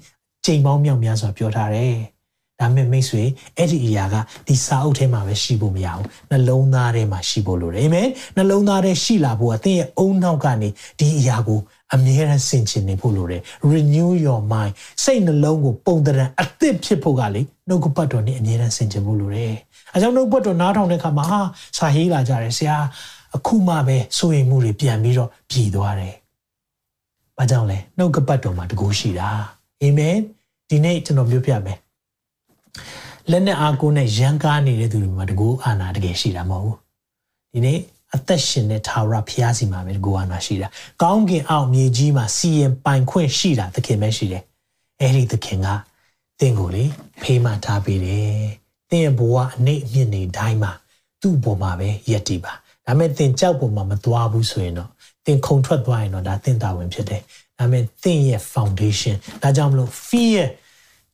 [0.44, 2.15] ချိန်ပေါင်းမြောက်များစွာပြောထားတယ်
[2.60, 3.22] ဒါမဲ့မိတ်ဆွေ
[3.56, 4.14] အဲ့ဒီအရာက
[4.48, 10.68] ဒီစာအုပ်ထဲမှာပဲရှိဖို့မရဘူးနှလုံးသားထဲမှာရှိဖို့လိုတယ်အာမင်နှလုံးသားထဲရှိလာဖို့အသင်ရဲ့အုံနောက်ကနေ
[11.00, 11.60] ဒီအရာကို
[11.94, 13.42] အမြဲတမ်းဆင်ခြင်နေဖို့လိုတယ်
[13.72, 14.72] renew your mind
[15.04, 19.54] စိတ်နှလုံးကိုပုံတရံအသစ်ဖြစ်ဖို့ကလေနှုတ်ကပတ်တော်နဲ့အမြဲတမ်းဆင်ခြင်ဖို့လိုတယ်
[19.92, 21.40] အဲကြောင့်နှုတ်ပတ်တော်နားထောင်တဲ့အခါမှာဟာ
[21.76, 22.76] စာဟေးလာကြတယ်ဆရာ
[23.36, 26.14] အခုမှပဲစိုးရိမ်မှုတွေပြန်ပြီးတော့ပြည်သွားတယ်။
[27.38, 29.28] ဘာကြောင့်လဲနှုတ်ကပတ်တော်မှာတကူရှိတာ။
[29.82, 30.16] အာမင်
[30.68, 31.78] ဒီနေ့ကျွန်တော်ပြောပြမယ်။
[33.30, 36.76] လက်နဲ့အားကိုးနဲ့ရန်ကားနေတဲ့သူတွေမှာတကူအာနာတကယ်ရှိတာမဟုတ်ဘူး။
[37.52, 37.78] ဒီနေ့
[38.14, 40.68] အသက်ရှင်တဲ့သာဝရဖျားစီမှာပဲတကူအာနာရှိတာ။
[41.02, 44.42] ကောင်းကင်အောက်မြေကြီးမှာစီရင်ပိုင်ခွင့်ရှိတာသခင်ပဲရှိတယ်။
[45.00, 45.66] အဲဒီသခင်က
[46.40, 46.84] သင်ကိုလေ
[47.22, 48.36] ဖေးမှထားပေးတယ်။
[48.90, 50.72] သင်ရဲ့ဘဝအနှိမ့်အမြင့်နေတိုင်းမှာ
[51.20, 52.52] သူ့ဘဝမှာပဲယက်တည်ပါ။
[52.86, 54.90] ဒါပေမဲ့သင်ကြောက်ပေါ်မှာမသွားဘူးဆိုရင်တော့
[55.26, 57.22] သင်ခုန်ထွက်သွားရင်တော့ဒါသင်တာဝန်ဖြစ်တယ်
[57.58, 60.44] ဒါပေမဲ့သင်ရဲ့ foundation ဒါကြောင့်မလို့ fear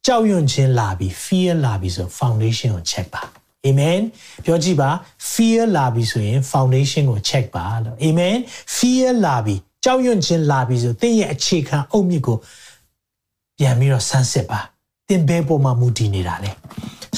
[0.07, 3.23] ကြောက်ရွံ့ခြင်းလာပြီး fear လာပြီးဆို foundation ကို check ပါ
[3.67, 4.01] amen
[4.45, 4.91] ပြောကြည့်ပါ
[5.33, 8.39] fear လာပြီးဆိုရင် foundation ကို check ပါလို့ amen
[8.77, 12.39] fear လာပြီးကြောက်ရွံ့ခြင်းလာပြီးဆိုသင်ရဲ့အခြေခံအုတ်မြစ်ကို
[13.59, 14.61] ပြန်ပြီးတော့ဆန်းစစ်ပါ
[15.09, 16.51] သင်ဘယ်ပေါ်မှာမူတည်နေတာလဲ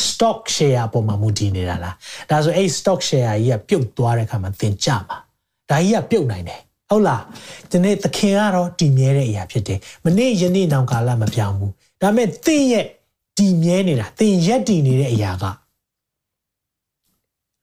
[0.07, 1.95] stock share ပေါ်မှာမူတည်နေတာလား
[2.31, 5.17] ဒါဆိုအဲ့ stock share ကြီးကပြုတ်သွားတဲ့အခါမှာသင်ကြမှာ
[5.71, 7.23] ဒါကြီးကပြုတ်နိုင်တယ်ဟုတ်လား
[7.71, 12.87] ဒီနေ့သခင်ကတော့တည်မြဲတဲ့အရာဖြစ်တယ်မနေ့ယနေ့နောင်ကာလမပြောင်းဘူး ဒါပေမဲ့သင်ရဲ့
[13.39, 15.45] တည်မြဲနေတာသင်ရက်တည်နေတဲ့အရာက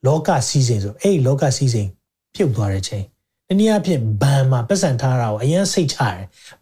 [0.05, 1.89] လောကစည်းစိမ်ဆိုအဲ့လောကစည်းစိမ်
[2.33, 3.05] ပြုတ်သွားတဲ့ချိန်
[3.47, 6.19] တနည်းအားဖြင့်ဘန်မှာပတ်စံထားတာကိုအရင်စိတ်ချတယ်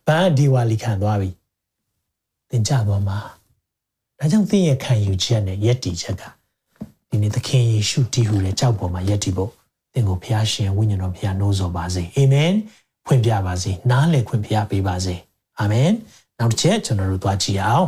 [0.08, 1.30] ဘန်ဒီဝါလီခံသွားပြီ
[2.50, 3.18] သင်ကြသွားမှာ
[4.20, 6.24] ဒါကြောင့်သင်ရဲ့ခံယူချက်နဲ့ယက်တီချက်က
[7.10, 9.52] ဒီနေ့သခင်ယေရှုတည်ဟူတဲ့ကြောက်ပေါ်မှာယက်တီဖို့
[9.94, 12.52] သင်ကိုဖျားရှင်ဝိညာဉ်တော်ဖျားနှိုးဆော်ပါစေအာမင်
[13.06, 15.16] ဖွင့်ပြပါစေနားလည်ခွင့်ဖျားပေးပါစေ
[15.60, 15.90] အာမင်
[16.40, 17.88] နောက်တစ်ချက်ကျွန်တော်တို့သွားကြည့်အောင်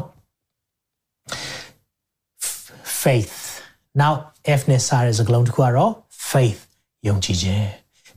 [3.02, 3.36] faith
[4.02, 4.14] now
[4.60, 5.92] f နဲ့စာရဲစကလုံးတစ်ခုကတော့
[6.30, 6.62] faith
[7.08, 7.68] ယုံကြည်ခြင်း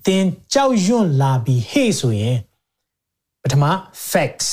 [0.04, 2.36] သင်ကြောက်ရွံ့လာပြီးဟေ့ဆိုရင်
[3.42, 3.64] ပထမ
[4.10, 4.48] facts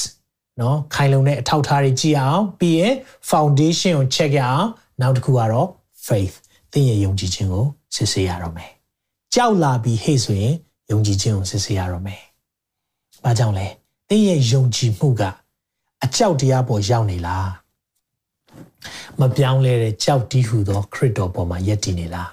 [0.61, 2.93] နော်ခိုင်လုံတဲ့အထောက်အထားတွေကြည့်အောင်ပြီးရင်
[3.31, 4.67] foundation ကို check ရအောင်
[5.01, 5.67] နောက်တစ်ခုကတော့
[6.07, 6.35] faith
[6.73, 7.65] သင်ရဲ့ယုံကြည်ခြင်းကို
[7.95, 8.71] စစ်ဆေးရတော့မယ်
[9.35, 10.53] ကြောက်လာပြီးဟေ့ဆိုရင်
[10.91, 12.21] ယုံကြည်ခြင်းကိုစစ်ဆေးရတော့မယ်။
[13.23, 13.67] ဘာကြောင့်လဲ။
[14.09, 15.23] သင်ရဲ့ယုံကြည်မှုက
[16.05, 17.47] အကြောက်တရားပေါ်ရောက်နေလား။
[19.19, 22.29] မပြောင်းလဲတဲ့ကြောက်တီးဟူသောခရစ်တော်ပေါ်မှာယက်တည်နေလား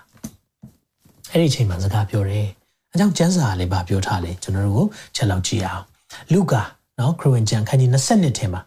[1.32, 2.46] ။အဲ့ဒီအချိန်မှာစကားပြောတယ်။
[2.92, 5.84] အကြောင်းကျမ်းစာကလည်းဗာပြောထားလေကျွန်တော်တို့ကိုချက်လောက်ကြည့်အောင်။
[6.32, 6.62] လူကာ
[6.98, 8.60] နော်ခရစ်ဝင်ကျမ်းခန်းကြီး20ထဲမှာ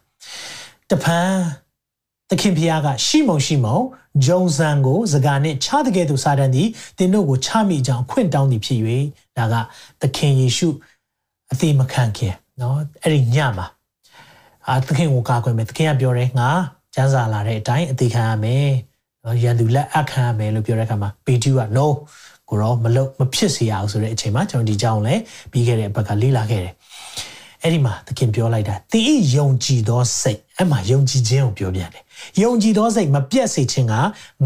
[0.90, 1.42] တပန်း
[2.30, 3.80] သခင်ဖျားကရှိမုံရှိမုံ
[4.26, 8.80] ဂျုံဆန်ကိုစကားနဲ့ချတဲ့ကဲ့သို့စာတန်သည်သင်တို့ကိုချမိကြောင်းခွင့်တောင်းသည်ဖြစ်၍
[9.38, 9.56] ဒါက
[10.02, 10.68] သခင်ယေရှု
[11.52, 13.68] အသေးမခံခင်နော်အဲ့ဒီညမှာ
[14.72, 16.50] အာသခင်ကိုကာကွယ်မယ်သခင်ကပြောတယ်ငါ
[16.96, 18.70] ကျမ်းစာလာတဲ့အတိုင်းအသေးခံရမယ်
[19.24, 21.86] နော်ရန်သူလက်အခံရမယ်လို့ပြောတဲ့အခါမှာပေတူက no
[22.50, 25.16] ကိုတော့မလုပ်မဖြစ်စေရအောင်ဆိုတဲ့အချိန်မှာကျွန်တော်ဒီကြောင်းလဲ
[25.52, 26.74] ပြီးခဲ့တဲ့ဘက်ကလေ့လာခဲ့တယ်
[27.62, 32.04] အဲ့ဒီမှာသခင်ပြောလိုက်တာသင်ဤယုံကြည်သောစိတ်အဲ့မှာယုံကြည်ခြင်းကိုပြောပြတယ်
[32.44, 33.94] ယုံကြည်သောစိတ်မပြတ်စေခြင်းက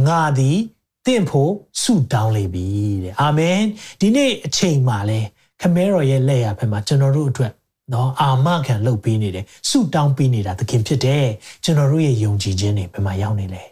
[0.08, 0.58] ငါသည်
[1.06, 2.68] တင့်ဖို့ဆုတောင်းလိမ့်ပြီ
[3.04, 3.60] တဲ့အာမင်
[4.00, 5.20] ဒီနေ့အချိန်မှာလဲ
[5.62, 7.52] ခမဲတော်ရဲ့လက်ရဖက်မှာကျွန်တော်တို့အတွက်
[7.94, 11.26] နော်အာမခံလုပ်ပေးနေတယ်ဆုတောင်းပေးနေတာသခင်ဖြစ်တယ်
[11.64, 13.64] ကျွန်တော်တို့ရဲ့ယုံကြည်ခြင်းတွေဘယ်မှာရောက်နေလဲ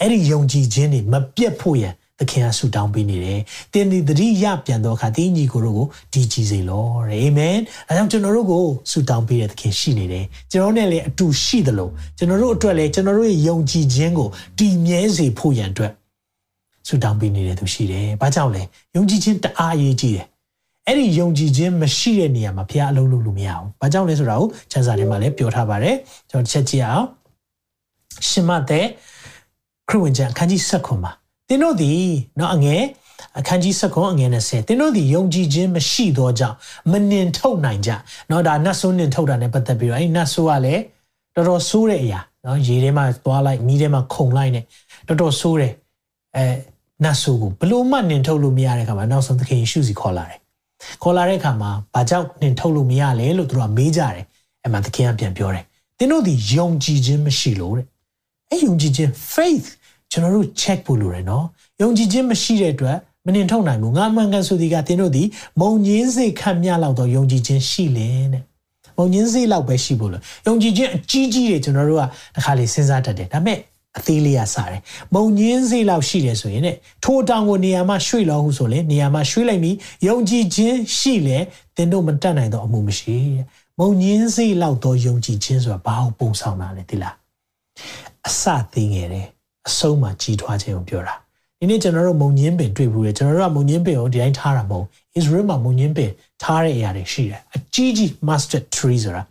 [0.00, 3.40] အဲ့ဒီယုံကြည်ခြင်းတွေမပြတ်ဖို့ရန်သခင်ကဆုတောင်းပေးနေတယ်။
[3.72, 7.56] တင်းဒီတတိယပြန်တော့အခါတင်းညီကိုတို့ကိုဒီကြည်စေလောတဲ့အာမင်။
[7.88, 15.92] အဲကြောင့်ကျွန်တော်တို့ကိုဆုတောင်းပေးတဲ့သခင်ရှိနေတယ်။ကျွန်တော်နဲ့လည်းအတူရှိသလိုကျွန်တော်တို့အတွက်လည်းကျွန်တော်တို့ရဲ့ယုံကြည်ခြင်းကိုတည်မြဲစေဖို့ရန်အတွက်
[16.88, 18.62] ဆုတောင်းပေးနေတဲ့သူရှိတယ်။ဘာကြောင့်လဲ။
[18.94, 20.26] ယုံကြည်ခြင်းတအားအရေးကြီးတယ်။
[20.86, 25.96] အဲ့ဒီယုံကြည်ခြင်းမရှိတဲ့နေရာမှာဘုရားအလုံးလို့လို့မရဘူး။ဘာကြောင့်လဲဆိုတာကိုကျမ်းစာထဲမှာလည်းပြောထားပါတယ်။
[26.30, 27.06] ကျွန်တော်တစ်ချက်ကြည့်အောင်။
[28.28, 28.86] ရှင်မတဲ့
[29.88, 31.12] ခရစ်ဝင်ကျမ်းအခန်းကြီး7ခွန်မှာ
[31.48, 32.04] သင်တို့သည်
[32.38, 32.82] နော်အငယ်
[33.38, 36.56] အခန်းကြီး7ခွန်အငယ်20သင်တို့သည်ယုံကြည်ခြင်းမရှိသောကြောင့်
[36.90, 37.90] မနှင်ထုတ်နိုင်ကြ
[38.30, 40.82] နော်ဒါနတ်ဆိုးနှင်ထုတ်တာ ਨੇ ပတ်သက်ပြီးတော့အဲ့နတ်ဆိုးကလည်း
[41.34, 44.60] တော်တော်ဆိုးတဲ့အရာနော်ရေထဲမှာသွားလိုက်မီးထဲမှာခုန်လိုက်နေ
[45.08, 45.72] တော်တော်ဆိုးတယ်
[46.36, 46.44] အဲ
[47.04, 50.41] နတ်ဆိုးကိုဘလို့မှနှင်ထုတ်လို့မရတဲ့ခါမှာနောက်ဆုံးသခင်ယေရှုစီခေါ်လာတယ်
[51.02, 54.24] ခေါ်လာတဲ့အခါမှာဘာကြောင့်နှင်ထုတ်လို့မရလဲလို့သူတို့ကမေးကြတယ်
[54.62, 55.64] အဲ့မှာသခင်ကပြန်ပြောတယ်
[55.98, 57.86] သင်တို့သည်ယုံကြည်ခြင်းမရှိလို့တဲ့
[58.50, 59.68] အဲ့ယုံကြည်ခြင်း faith
[60.10, 61.46] ကျွန်တော်တို့ check ဖို့လိုတယ်နော်
[61.82, 65.22] ယုံကြည်ခြင်းမရှိတဲ့အတွက်မနှင်ထုတ်နိုင်ဘူးငါမှန်ကန်ဆိုဒီကသင်တို့ဒီ
[65.60, 68.42] မုံညင်းစိတ်ခံမြလောက်တော့ယုံကြည်ခြင်းရှိလင်တဲ့
[68.98, 72.02] မုံညင်းစိတ်လောက်ပဲရှိဖို့လို့ယုံကြည်ခြင်းအကြီးကြီးတွေကျွန်တော်တို့က
[72.34, 73.58] တစ်ခါလေစဉ်းစားတတ်တယ်ဒါပေမဲ့
[73.98, 74.82] အသေးလေးရစားတယ်။
[75.14, 79.76] ပုံညင်းစေးလောက်ရှိတယ်ဆိုရင်တဲ့ထိုတောင်ကိုနေရာမှာရွှေ့လို့ဟုဆိုလဲနေရာမှာရွှေ့လိုက်ပြီး
[80.06, 81.38] ယုံကြည်ခြင်းရှိလဲ
[81.76, 83.44] သင်တို့မတတ်နိုင်တော့အမှုမရှိတဲ့။
[83.78, 87.14] ပုံညင်းစေးလောက်တော့ယုံကြည်ခြင်းဆိုတာဘာကိုပုံဆောင်တာလဲသိလား။
[88.26, 89.26] အစသိငယ်တယ်
[89.68, 91.14] အဆုံးမှာကြီးထွားခြင်းကိုပြောတာ။
[91.58, 94.86] ဒီနေ့ကျွန်တော်တို့မုံညင်းပင်တွေ့ဘူးလေကျွန်တော်တို့ကမုံညင်းပင်ကိုဒီတိုင်းထားတာမဟုတ်။
[95.18, 96.10] Israel မှာမုံညင်းပင်
[96.42, 99.22] ထားတဲ့အရာတွေရှိတယ်။အကြီးကြီး mustard tree ဆိုတာ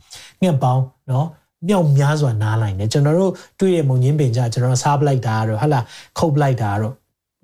[0.42, 1.28] ငှက်ပေါင်းနော်။
[1.68, 5.80] မြောက်များစွာနားလိုက်တယ်ကျွန်တော်တို့တွေ့တဲ့မုံညင်းပင်ကြကျွန်တော်စားပလိုက်တာတော့ဟလာ
[6.18, 6.94] ခုတ်ပလိုက်တာတော့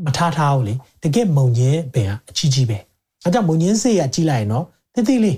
[0.05, 2.77] မထားထားဘူးလေတကယ်မုံညင်းပင်ကအကြီးကြီးပဲ
[3.23, 5.37] အဲကြောင့်မုံညင်းစေးကကြီးလိုက်ရင်တော့တိတိလေး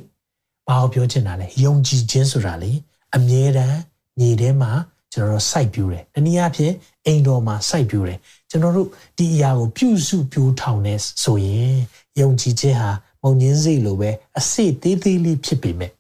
[0.68, 2.72] ဘာကိုပြောချင်တာလဲယုံကြည်ခြင်းဆိုတာလေ
[3.16, 3.78] အမြဲတမ်း
[4.20, 4.72] ညီထဲမှာ
[5.14, 6.74] ကျွန်တော်တို့စိုက်ပြူတယ်တနည်းအားဖြင့်
[7.06, 8.20] အိမ်တော်မှာစိုက်ပြူတယ်
[8.50, 11.78] ကျွန်တော်တို့ဒီအရာကိုပြုစုပြိုးထောင်နေဆိုရင်
[12.20, 12.90] ယုံကြည်ခြင်းဟာ
[13.24, 15.92] မုံညင်းစိတ်လိုပဲအစစ်သေးသေးလေးဖြစ်ပေမဲ့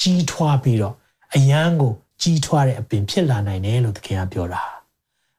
[0.00, 0.94] ကြီးထွားပြီးတော့
[1.34, 4.62] အယံကို ကြီးထွားတဲ့အပင်ဖြစ်လာနိုင်တယ်လို့သခင်ကပြောတာ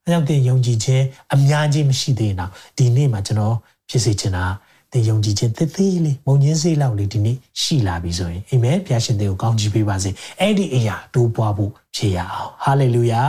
[0.06, 1.04] အဲကြောင့်တင်ယုံကြည်ခြင်း
[1.34, 3.56] အများကြီးမရှိသေးရင်တော့ဒီနေ့မှာကျွန်တော်
[3.90, 4.46] ဖြစ်စေချင်တာ
[4.92, 10.10] သင်ယုံကြည်ခြင်းသေးသေးလေးမုံညင်းစေးလောက်လေးဒီနေ့ရှိလာပြီဆိုရင်အာမင်ဘုရားရှင်သင်ကိုကောင်းချီးပေးပါစေ
[10.40, 13.22] အဲ့ဒီအရာတိုးပွားဖို့ဖြစ်ရအောင်ဟာလေလုယာ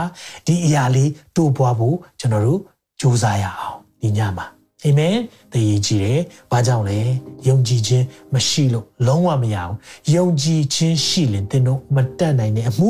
[0.47, 2.59] ဒီအရာလေးတိုးပွားဖို့ကျွန်တော်တို့
[2.99, 4.47] ကြိုးစားရအောင်ဒီညမှာ
[4.85, 5.17] အာမင်
[5.51, 6.19] သိရကြည့်တယ်။
[6.51, 6.99] ဘာကြောင့်လဲ။
[7.47, 9.75] ယုံကြည်ခြင်းမရှိလို့လုံးဝမရဘူး။
[10.15, 12.89] ယုံကြည်ခြင်းရှိရင်သင်တို့မတက်နိုင်တဲ့အမှု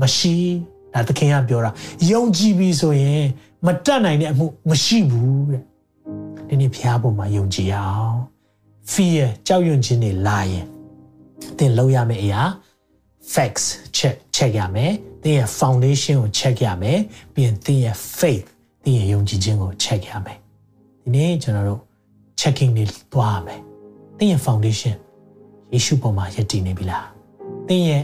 [0.00, 0.36] မရှိ
[0.94, 1.70] ဒါသခင်ကပြောတာ
[2.10, 3.24] ယုံကြည်ပြီဆိုရင်
[3.66, 5.62] မတက်နိုင်တဲ့အမှုမရှိဘူးတဲ့။
[6.48, 8.18] ဒီနေ့ဖျားပေါ်မှာယုံကြည်အောင်
[8.92, 10.66] fear ကြောက်ရွံ့ခြင်းတွေလာရင်
[11.58, 12.42] သင်လောက်ရမယ့်အရာ
[13.32, 14.92] facts check check ရမယ်။
[15.22, 16.98] သင်ရဲ့ foundation ကို check ရမယ်။
[17.34, 18.46] ပြီးရင်သင်ရဲ့ faith
[18.84, 20.38] သင်ရဲ့ယုံကြည်ခြင်းကို check ရမယ်။
[21.02, 21.80] ဒီနေ့ကျွန်တော်တို့
[22.40, 23.60] checking တွေသွားရမယ်။
[24.18, 24.96] သင်ရဲ့ foundation
[25.72, 27.04] ယေရှုပေါ်မှာယက်တည်နေပြီလား။
[27.68, 28.02] သင်ရဲ့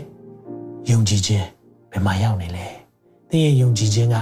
[0.91, 1.56] ယုံကြည်ခြင်းဘ
[1.97, 2.67] ယ်မှာရောက်နေလဲ။
[3.31, 4.17] သင်ရဲ့ယုံကြည်ခြင်းက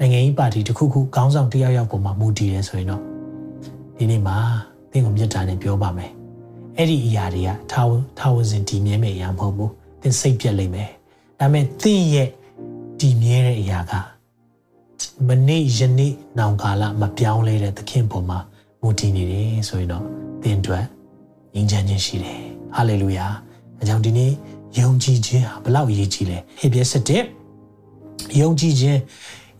[0.00, 3.02] နိုင်ငံရေးပါတီတစ်ခုခုခေါင်းဆောင်တစ်ယောက်ယောက်ပေါ်မှာမူတည်တယ်ဆိုရင်တော့
[3.96, 4.36] ဒီနေ့မှာ
[4.90, 6.10] သင်ကိုမြတ်တာနဲ့ပြောပါမယ်။
[6.76, 9.70] အဲ့ဒီအရာတွေကထာဝထာဝစဉ်တည်မြဲမယ့်အရာမဟုတ်ဘူး။
[10.02, 10.90] သင်စိတ်ပြက်လိမ့်မယ်။
[11.38, 12.28] ဒါပေမဲ့သင်ရဲ့
[13.00, 13.92] တည်မြဲတဲ့အရာက
[15.28, 18.38] မနေ့ယနေ့နောင်ကာလမပြောင်းလဲတဲ့သခင်ပေါ်မှာ
[18.82, 20.04] မူတည်နေတယ်ဆိုရင်တော့
[20.42, 20.84] သင်အတွက်
[21.54, 22.40] ငြိမ်းချမ်းခြင်းရှိတယ်
[22.76, 23.26] ဟာလေလုယာ
[23.80, 24.32] အကြောင်းဒီနေ့
[24.76, 27.22] ယုံကြည်ခြင်းဟာဘလောက်အရေးကြီးလဲဟေပြဆက်တဲ့
[28.40, 28.98] ယုံကြည်ခြင်း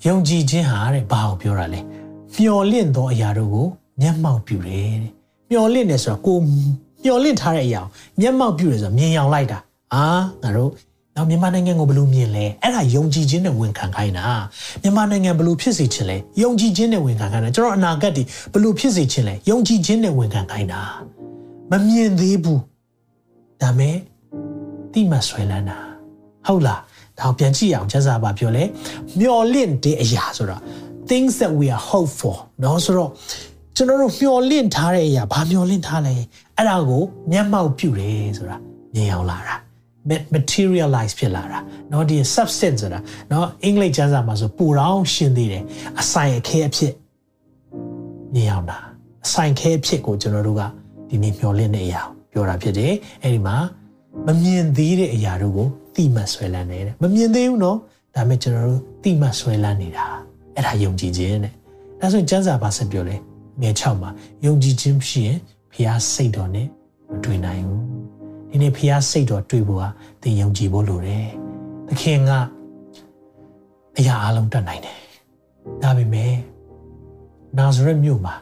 [0.06, 1.80] ယုံကြည်ခြင်းဟာတဲ့ဘာကိုပြောတာလဲ
[2.34, 3.66] မျော်လင့်သောအရာတို့ကို
[4.00, 5.12] မျက်မှောက်ပြုတယ်တဲ့
[5.50, 6.36] မျော်လင့်တယ်ဆိုတော့ကို
[7.04, 7.82] မျော်လင့်ထားတဲ့အရာ
[8.20, 9.58] မျက်မှောက်ပြုတယ်ဆိုတော့မြင်အောင်လိုက်တာ
[9.94, 10.04] အာ
[10.42, 10.70] ငါတို့
[11.16, 14.26] နောက်မြန်မာနိုင်ငံကိုဘယ်လိုမြင်လဲအဲ့ဒါယုံကြည်ခြင်းနဲ့ဝန်ခံခိုင်းတာ
[14.82, 20.80] မြန်မာနိုင်ငံဘယ်လိုဖြစ်စေချင်လဲယုံကြည်ခြင်းနဲ့ဝန်ခံခိုင်းတာကျွန်တော်အနာဂတ်ဒီဘယ်လိုဖြစ်စေချင်လဲယုံကြည်ခြင်းနဲ့ဝန်ခံခိုင်းတာ
[21.70, 22.60] မမြင်သေးဘူး
[23.62, 23.96] ဒါမဲ့
[24.93, 25.77] တိမဆွဲလန်းတာ
[26.47, 26.81] ဟုတ်လား
[27.19, 28.63] ဒါကိုပြန်ကြည့်အောင်ကျမ်းစာပါပြောလဲ
[29.19, 30.61] မျော်လင့်တဲ့အရာဆိုတော့
[31.09, 33.11] things that we are hope for เนาะဆိုတော့
[33.75, 36.13] ကျွန်တော်တို့မျော်လင့်ထားတဲ့အရာဘာမျော်လင့်ထားလဲ
[36.57, 38.57] အဲ့ဒါကိုမျက်မှောက်ပြုတယ်ဆိုတာ
[38.93, 39.55] မြင်အောင်လာတာ
[40.35, 41.59] materialize ဖြစ်လာတာ
[41.89, 42.99] เนาะဒီ substance ဆိုတာ
[43.29, 45.63] เนาะအင်္ဂလိပ်ကျမ်းစာမှာဆိုပူတောင်းရှင်းသေးတယ်
[45.99, 46.93] အဆိုင်အခဲအဖြစ်
[48.33, 48.77] မြင်အောင်တာ
[49.25, 50.61] အဆိုင်ခဲအဖြစ်ကိုကျွန်တော်တို့က
[51.09, 52.01] ဒီနေ့မျှော်လင့်တဲ့အရာ
[52.31, 53.55] ပြောတာဖြစ်တယ်အဲ့ဒီမှာ
[54.27, 57.77] မမြင်သေးတဲ့အရာတို့ကိုတိမှတ်ဆွဲလန်းနေတယ်မမြင်သေးဘူးเนาะ
[58.15, 60.05] ဒါပေမဲ့ကျွန်တော်တို့တိမှတ်ဆွဲလန်းနေတာ
[60.55, 61.53] အဲ့ဒါယုံကြည်ခြင်းတဲ့
[61.99, 63.15] ဒါဆိုကျမ်းစာပါဆက်ပြောလဲ
[63.61, 64.09] ငယ်6မှာ
[64.45, 65.37] ယုံကြည်ခြင်းရှိရင်
[65.73, 66.67] ဖျားစိတ်တော်နဲ့
[67.09, 67.83] မတွေ့နိုင်ဘူး
[68.49, 69.89] ဒီနေ့ဖျားစိတ်တော်တွေ့ဖို့ဟာ
[70.21, 71.27] သင်ယုံကြည်ဖို့လိုတယ်
[71.87, 72.31] သခင်က
[73.97, 74.97] အရာအလုံးတတ်နိုင်တယ်
[75.83, 76.33] ဒါပေမဲ့
[77.57, 78.35] နာဇရက်မြို့မှာ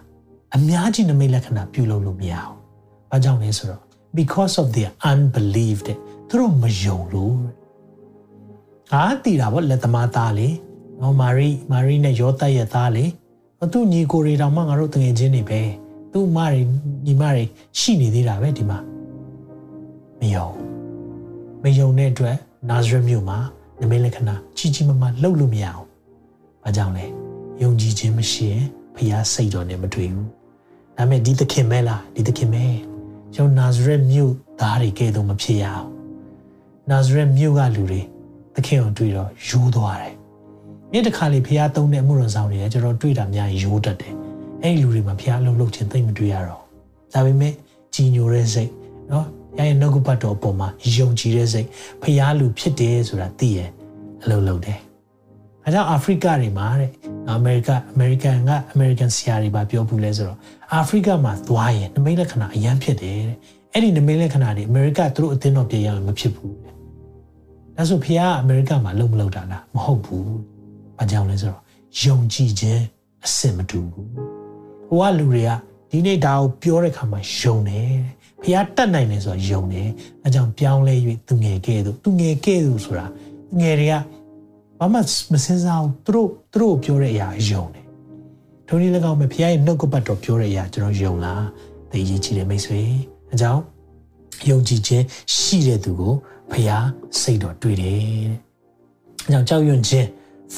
[0.55, 2.55] အများကြီးနမိတ်လက္ခဏာပြုလုပ်လို့မရအောင်။
[3.09, 3.83] ဘာကြောင့်လဲဆိုတော့
[4.20, 5.98] because of their unbelief တဲ့
[6.28, 7.36] သူတို့မယုံလို့။
[8.90, 10.48] ဟာတည်တာဗောလက်သမားသားလေ။
[11.00, 13.04] နော်မာရီမာရီနဲ့ယောသတ်ရဲ့သားလေ။
[13.72, 15.60] သူညီကိုတွေတောင်မှငါတို့တငယ်ချင်းတွေပဲ။
[16.12, 16.60] သူ့မတွေ
[17.06, 17.44] ညီမတွေ
[17.78, 18.78] ရှိနေသေးတာပဲဒီမှာ။
[20.20, 20.48] မယုံ။
[21.62, 22.36] မယုံတဲ့အတွက်
[22.70, 23.38] နာဇရက်မြို့မှာ
[23.80, 25.84] နမိတ်လက္ခဏာကြီးကြီးမားမားလှုပ်လို့မရအောင်။
[26.64, 27.06] ဘာကြောင့်လဲ။
[27.62, 30.28] ယုံကြည်ခြင်းမရှိရင်ဖျားစိတ်တော်နဲ့မတွေ့ဘူး
[30.96, 32.64] ဒါပေမဲ့ဒီသခင်မဲလားဒီသခင်မဲ
[33.38, 35.88] ကျွန်တော်နာဇရက်မြို့သားတွေကဲတော့မဖြစ်ရအောင်
[36.90, 38.00] နာဇရက်မြို့ကလူတွေ
[38.54, 40.14] သခင်ကိုတွေ့တော့ယူသွားတယ်
[40.92, 44.14] နေ့တစ်ခါလေဖျားသုံးတဲ့အမှုတော်ဆောင်တွေကျွန်တော်တွေ့တာများယူတတ်တယ်
[44.62, 46.62] အဲ့ဒီလူတွေမှာဖျားလှုပ်လှုပ်ခြင်းသိမ့်မတွေ့ရတော့
[47.12, 47.52] ဒါပေမဲ့
[47.94, 48.70] ကြီးညိုတဲ့စိတ်
[49.10, 49.26] နော်
[49.58, 51.68] ရရဲ့နှုတ်ကပတ်တော်ပေါ်မှာယုံကြည်တဲ့စိတ်
[52.02, 53.70] ဖျားလူဖြစ်တယ်ဆိုတာသိရဲ့
[54.22, 54.85] အလုပ်လုပ်တယ်
[55.66, 56.90] အဲကြောင့်အာဖရိကတွေမှာတဲ့
[57.30, 60.38] အမေရိကအမေရိကန်ကအမေရိကန်ဆရာတွေပါပြောဘူးလဲဆိုတော့
[60.72, 63.36] အာဖရိကမှာသွားရင်နမိတ်လက္ခဏာအရန်ဖြစ်တယ်တဲ့
[63.72, 66.74] အဲ့ဒီနမိတ်လက္ခဏာတွေအမေရိကသူတို့အသင်းတော်ပြည်ရမဖြစ်ဘူးတဲ့
[67.76, 70.30] ဒါဆိုဖခင်ကအမေရိကမှာလုံမလုံတာလားမဟုတ်ဘူး
[70.96, 71.62] ဘာကြောင့်လဲဆိုတော့
[72.02, 72.82] ယုံကြည်ခြင်း
[73.26, 74.10] အစစ်မတူဘူး
[74.88, 75.50] ဟိုကလူတွေက
[75.90, 77.92] ဒီနေ့ဒါကိုပြောတဲ့ခါမှာယုံတယ်
[78.42, 79.88] ဖခင်တတ်နိုင်တယ်ဆိုတော့ယုံတယ်
[80.24, 80.94] အဲကြောင့်ပြောင်းလဲ၍
[81.28, 83.06] သူငယ်ကဲ့သို့သူငယ်ကဲ့သို့ဆိုတာ
[83.60, 83.94] ငယ်တွေက
[84.80, 84.98] ဘာမှ
[85.32, 87.84] မစင်စားဘူးသူတို့သူတို့ပြောတဲ့အရာယုံတယ်
[88.68, 91.44] ထုံးနည်း၎င်းပဲဖခင်ရဲ့နှုတ်ကပတ်တော်ပြောတဲ့အရာကျွန်တော်ယုံလား
[91.90, 92.80] သိရေးကြည့်တယ်မိတ်ဆွေ
[93.32, 93.62] အကြောင်း
[94.50, 95.04] ယုံကြည်ခြင်း
[95.36, 96.14] ရှိတဲ့သူကို
[96.52, 96.84] ဖခင်
[97.20, 97.98] စိတ်တော်တွေ့တယ်
[98.30, 98.38] တဲ့
[99.26, 100.06] အကြောင်းကြောက်ရွံ့ခြင်း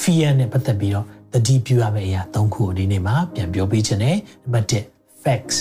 [0.00, 5.56] fear နဲ့ပတ်သက်ပြီးတော့တတိပြုရမယ့်အရာ၃ခုကိုဒီနေ့မှာပြန်ပြောပေးခြင်းနဲ့နံပါတ်1 facts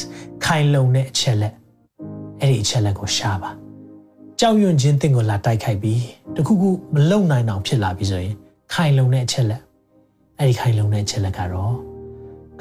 [0.45, 1.53] ခိုင်လုံတဲ့အချက်လက်
[2.41, 3.51] အဲ့ဒီအချက်လက်ကိုရှားပါ
[4.39, 6.01] ကြောက်ရွံ့ခြင်းတင့်ကိုလာတိုက်ခိုက်ပြီး
[6.35, 8.35] တခုခုမလုံနိုင်အောင်ဖြစ်လာပြီဆိုရင်
[8.73, 9.61] ခိုင်လုံတဲ့အချက်လက်
[10.39, 11.75] အဲ့ဒီခိုင်လုံတဲ့အချက်လက်ကတော့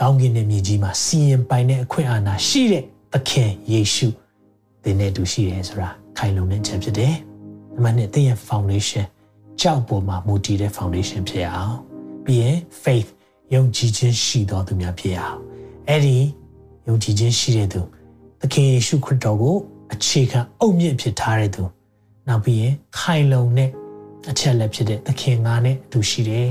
[0.01, 4.09] ကောင်းကင်နဲ့မြေကြီးမှာစီရင်ပိုင်တဲ့အခွင့်အာဏာရှိတဲ့သခင်ယေရှု
[4.83, 5.89] တင်နဲ့တူရှိတယ်ဆိုတာ
[6.19, 7.15] ခိုင်လုံတဲ့အချက်ဖြစ်တယ်။
[7.75, 9.07] နံပါတ်1သင်ရဲ့ foundation
[9.61, 11.77] ကြောက်ပေါ်မှာမူတည်တဲ့ foundation ဖြစ်အောင်
[12.25, 13.09] ပြီးရင် faith
[13.55, 15.39] ယုံကြည်ခြင်းရှိသောသူများဖြစ်အောင်
[15.89, 16.17] အဲ့ဒီ
[16.89, 17.81] ယုံကြည်ခြင်းရှိတဲ့သူ
[18.53, 19.57] ခင်ယေရှုခရစ်တော်ကို
[19.93, 21.63] အခြေခံအုတ်မြစ်ဖြစ်ထားတဲ့သူ
[22.29, 23.71] နောက်ပြီးရင်ခိုင်လုံတဲ့
[24.31, 26.51] အချက်လက်ဖြစ်တဲ့သခင်ငါနဲ့အတူရှိတယ်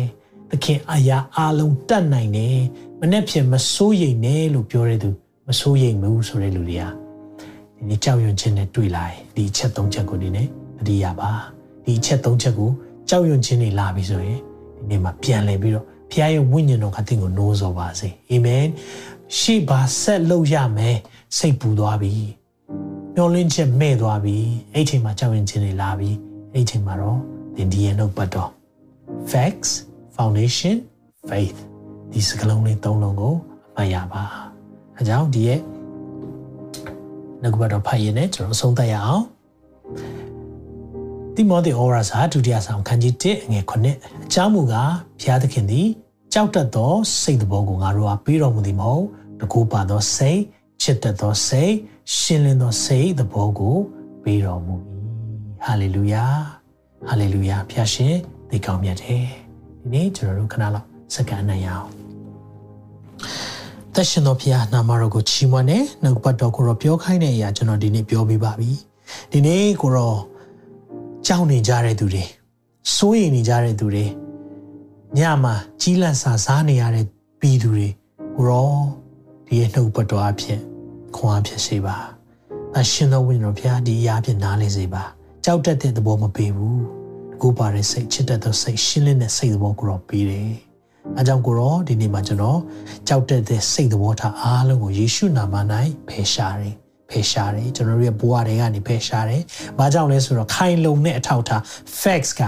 [0.52, 2.58] သခင်အရာအလုံးတတ်နိုင်တယ်
[3.00, 5.10] မနဲ့ဖြစ်မစိုးရိမ်နဲ့လို့ပြောတဲ့သူ
[5.48, 6.90] မစိုးရိမ်ဘူးဆိုတဲ့လူတွေဟာ
[7.76, 10.48] ဒီနေ့ကြောက်ရွံ့ခြင်းနဲ့တွေ့လာရင်ဒီအချက်၃ချက်ကိုဒီနေ့
[10.80, 11.32] အတိရပါ
[11.86, 12.70] ဒီအချက်၃ချက်ကို
[13.10, 14.40] ကြောက်ရွံ့ခြင်းတွေလာပြီဆိုရင်
[14.78, 18.66] ဒီနေ့မှာပြန်လည်ပြီးတော့ဖခင်ရဲ့ဝိညာဉ်တော်ကသင်ကိုနိုးစောပါစေအာမင်
[19.38, 20.98] ရှေ့ပါဆက်လုပ်ရမယ်
[21.38, 22.14] စိတ်ပူသွားပြီ
[23.16, 24.38] မျောလင်းချက်မဲ့သွားပြီ
[24.74, 26.10] အဲ့ချိန်မှာကြောက်ရွံ့ခြင်းတွေလာပြီ
[26.54, 28.50] အဲ့ချိန်မှာတော့ သင်ဒီရဲ့နှုတ်ပတ်တော်
[29.32, 29.72] facts
[30.16, 30.76] foundation
[31.30, 31.60] faith
[32.12, 33.36] ဒီစကလုံးလေးသုံးလုံးကို
[33.76, 34.24] အမှတ်ရပါ
[34.98, 35.60] အဲကြောင့်ဒီရဲ့
[37.42, 39.24] နှုတ်ပတ်တော်ဖတ်ရင်လည်းကျွန်တော်အဆုံးသတ်ရအောင်
[41.36, 45.88] တိမောသေဩဝါစာဒုတိယဆောင်ခန်းကြီး1အငယ်9အကြောင်းမူကားဘုရားသခင်သည်
[46.34, 49.06] ကြောက်တတ်သောစိတ်တော်ကိုငါတို့အားပေးတော်မူသည်မဟုတ်
[49.40, 50.42] တကူပါသောစိတ်
[50.82, 51.74] ချစ်တတ်သောစိတ်
[52.16, 53.78] ရှင်းလင်းသောစိတ်သဘောကို
[54.24, 54.76] ပေးတော်မူ၏
[55.64, 56.26] ဟာလေလုယာ
[57.08, 58.16] ဟာလေလုယာဖျားရှင်
[58.50, 59.24] သိကောင်းမြတ်တယ်
[59.82, 61.90] ဒီနေ့ကျွန်တော်တို့ခဏလောက်စက္ကန့်နိုင်ရအောင်
[63.94, 68.72] သက်ရှင်တော်ဖျားနာမတော်ကိုချီးမွမ်းနေနှုတ်ပတ်တော်ကိုတော့ပြောခိုင်းတဲ့အရာကျွန်တော်ဒီနေ့ပြောပြပါပြီ
[69.32, 70.20] ဒီနေ့ကိုတော့
[71.28, 72.24] ကြောက်နေကြတဲ့သူတွေ
[72.96, 74.06] စိုးရိမ်နေကြတဲ့သူတွေ
[75.18, 77.06] ညမှာကြီးလန့်စာစားနေရတဲ့
[77.40, 77.88] ပြည်သူတွေ
[78.38, 78.72] ကိုရော
[79.48, 80.60] ဒီရဲ့နှုတ်ပတ်တော်အဖြစ်
[81.16, 81.98] ခွန်အားဖြစ်စေပါ
[82.78, 85.04] အရှင်တော်ဝိညာဉ်တော်ဖျားဒီအရာဖြစ်နားလေစေပါ
[85.48, 86.82] ကြောက်တတ်တဲ့သဘောမပေးဘူး
[87.42, 90.52] ကိုပါတဲ့စိတ်ချစ်တတ်တဲ့စိတ်ရှင်းလင်းတဲ့စိတ်သဘောကိုတော့ပေးတယ်။
[91.18, 92.60] အဲကြောင့်ကိုရောဒီနေ့မှာကျွန်တော်
[93.08, 95.56] ကြောက်တတ်တဲ့စိတ်သဘောထားအားလုံးကိုယေရှုနာမ၌
[96.10, 96.76] ဖယ်ရှားတယ်။
[97.10, 99.42] ဖယ်ရှားတယ်ကျွန်တော်တို့ရဲ့ဘဝတွေကနေဖယ်ရှားတယ်။
[99.78, 101.62] ဘာကြောင့်လဲဆိုတော့ခိုင်လုံတဲ့အထောက်အထား
[102.02, 102.42] facts က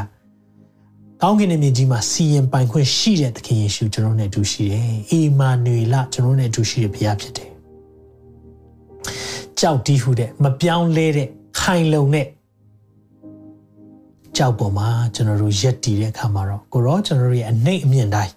[1.22, 7.50] ကောင်းကင်ရဲ့မြင်ကြီးမှာစီရင်ပိုင်ခွင့်ရှိတဲ့သခင်ယေရှုကျွန်တော်နဲ့အတူရှိတယ်။အီမာနွေလကျွန်တော်နဲ့အတူရှိတဲ့ဘုရားဖြစ်တယ်။
[9.60, 11.28] ကြောက်တီးဟုတဲ့မပြောင်းလဲတဲ့
[11.60, 12.28] ခိုင်လုံတဲ့
[14.38, 18.34] ကြောက်ပေါ်မှာကျွန်တော်တို့ရက်တည်တဲ့အခါမှာတော့ကိုရောကျွန်တော်တို့ရဲ့အနှိတ်အမြင့်တိုင်း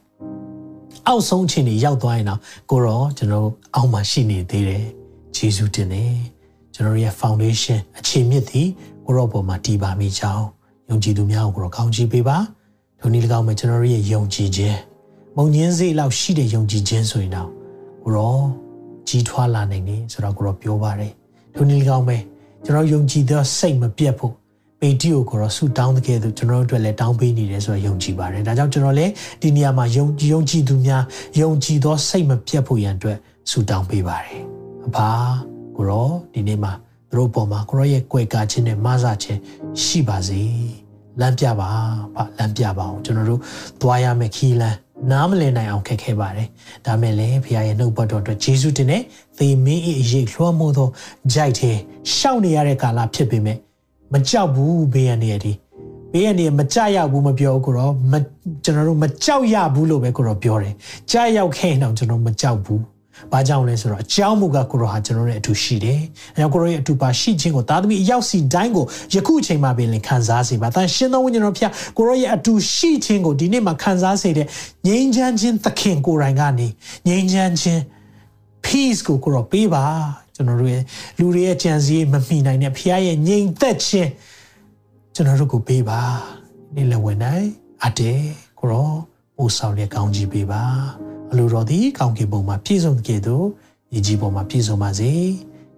[1.06, 2.40] အောက်ဆုံးချိန်တွေရောက်သွားရင်တော့
[2.70, 4.84] ကိုရောကျွန်တော်အောက်မှာရှိနေသေးတယ်
[5.36, 6.14] ဂျေဇုတင်တယ်
[6.74, 8.68] ကျွန်တော်ရဲ့ foundation အခြေမြစ်သည်
[9.06, 10.46] ကိုရောပေါ်မှာတည်ပါမိကြောင်း
[10.88, 12.38] ယုံကြည်သူများကိုကိုရောကောင်းချီးပေးပါ
[13.00, 14.78] ဒုနည်း၎င်းမှာကျွန်တော်ရဲ့ယုံကြည်ခြင်း
[15.36, 17.48] မုံညင်းစေးလောက်ရှိတဲ့ယုံကြည်ခြင်းဆိုရင်တော့
[18.04, 18.36] ကိုရော
[19.08, 21.12] ကြီးထွားလာနိုင်တယ်ဆိုတော့ကိုရောပြောပါတယ်
[21.56, 22.16] ဒုနည်း၎င်းပဲ
[22.64, 24.34] ကျွန်တော်ယုံကြည်သောစိတ်မပြတ်ဖို့
[24.80, 29.12] ပေတီကိုကိုတော့ဆူတောင်းတဲ့ကဲသူကျွန်တော်တို့အတွက်လည်းတောင်းပေးနေတယ်ဆိုတော့ယုံကြည်ပါတယ်ဒါကြောင့်ကျွန်တော်လည်း
[29.42, 31.02] ဒီနေရာမှာယုံယုံကြည်သူများ
[31.40, 33.18] ယုံကြည်သောစိတ်မပြတ်ဖို့ရန်အတွက်
[33.50, 34.40] ဆူတောင်းပေးပါတယ်
[34.86, 35.08] အဖာ
[35.76, 36.72] ကိုတော့ဒီနေ့မှာ
[37.10, 39.40] သူတို့ပေါ်မှာကိုရောရဲ့ကြွယ်ကာခြင်းနဲ့မဆာခြင်း
[39.82, 40.42] ရှိပါစေ
[41.20, 41.68] လမ်းပြပါ
[42.16, 43.40] ပါလမ်းပြပါအောင်ကျွန်တော်တို့
[43.80, 44.76] သွားရမယ့်ခီးလမ်း
[45.10, 46.48] နားမလည်နိုင်အောင်ခက်ခဲပါတယ်။
[46.86, 49.02] ဒါမဲ့လည်းဖခင်ရဲ့နှုတ်ပတ်တော်အတွက်ယေရှုတင်တဲ့
[49.38, 50.88] သေမင်း၏အရေးလွှမ်းမိုးသော
[51.32, 51.76] ကြိုက်တဲ့
[52.16, 53.58] ရှောက်နေရတဲ့ကာလဖြစ်ပေမဲ့
[54.12, 55.52] မကြောက်ဘူးဘေးရန်တွေဒီ
[56.12, 58.14] ဘေးရန်တွေမကြောက်ရဘူးမပြောကိုတော့မ
[58.64, 60.74] ကျွန်တော်တို့မကြောက်ရဘူးလို့ပဲကိုတော့ပြောတယ်
[61.10, 62.82] ကြောက်ရောက်ခဲ့တော့ကျွန်တော်မကြောက်ဘူး
[63.32, 66.00] ဘာကြောင့်လဲဆိုတော့အကြောင်းမူကကိုရောဟာကျွန်တော်ရဲ့အတူရှိတယ်။
[66.34, 68.84] အဲကြောင့်ကိုရောရဲ့အတူပါရှိခြင်းကိုသားသမီးအရောက်စီတိုင်းကို
[69.14, 74.46] ယခုအချိန်မှာပင်လင်ခံစားစေပါ။တန်ရှင်သောဝိညာဉ်တော်ဖျားကိုရောရဲ့အတူရှိခြင်းကိုဒီနေ့မှာခံစားစေတဲ့
[74.86, 76.66] ငြိမ်းချမ်းခြင်းသခင်ကိုယ်တိုင်ကနေ
[77.08, 77.80] ငြိမ်းချမ်းခြင်း
[78.64, 79.84] peace ကိုကိုရောပေးပါ
[80.40, 80.84] ကျွန်တော်တို့ရဲ့
[81.18, 84.10] လူတွေရဲ့ကြံစည်မမိနိုင်တဲ့ဖခင်ရဲ့ငြိမ်သက်ခြင်း
[85.14, 86.00] ကျွန်တော်တို့ကိုပေးပါ
[86.74, 87.46] နေ့လဝင်နိုင်
[87.84, 88.12] အတဲ
[88.58, 88.88] ကိုရော
[89.36, 90.62] ပို့ဆောင်တဲ့ကောင်းကြီးပေးပါ
[91.30, 93.46] အလိုတော်သည်ကောင်းကင်ဘုံမှာပြည့်စုံတဲ့ကဲ့သို့
[93.96, 95.12] ဤကြီးဘုံမှာပြည့်စုံပါစေ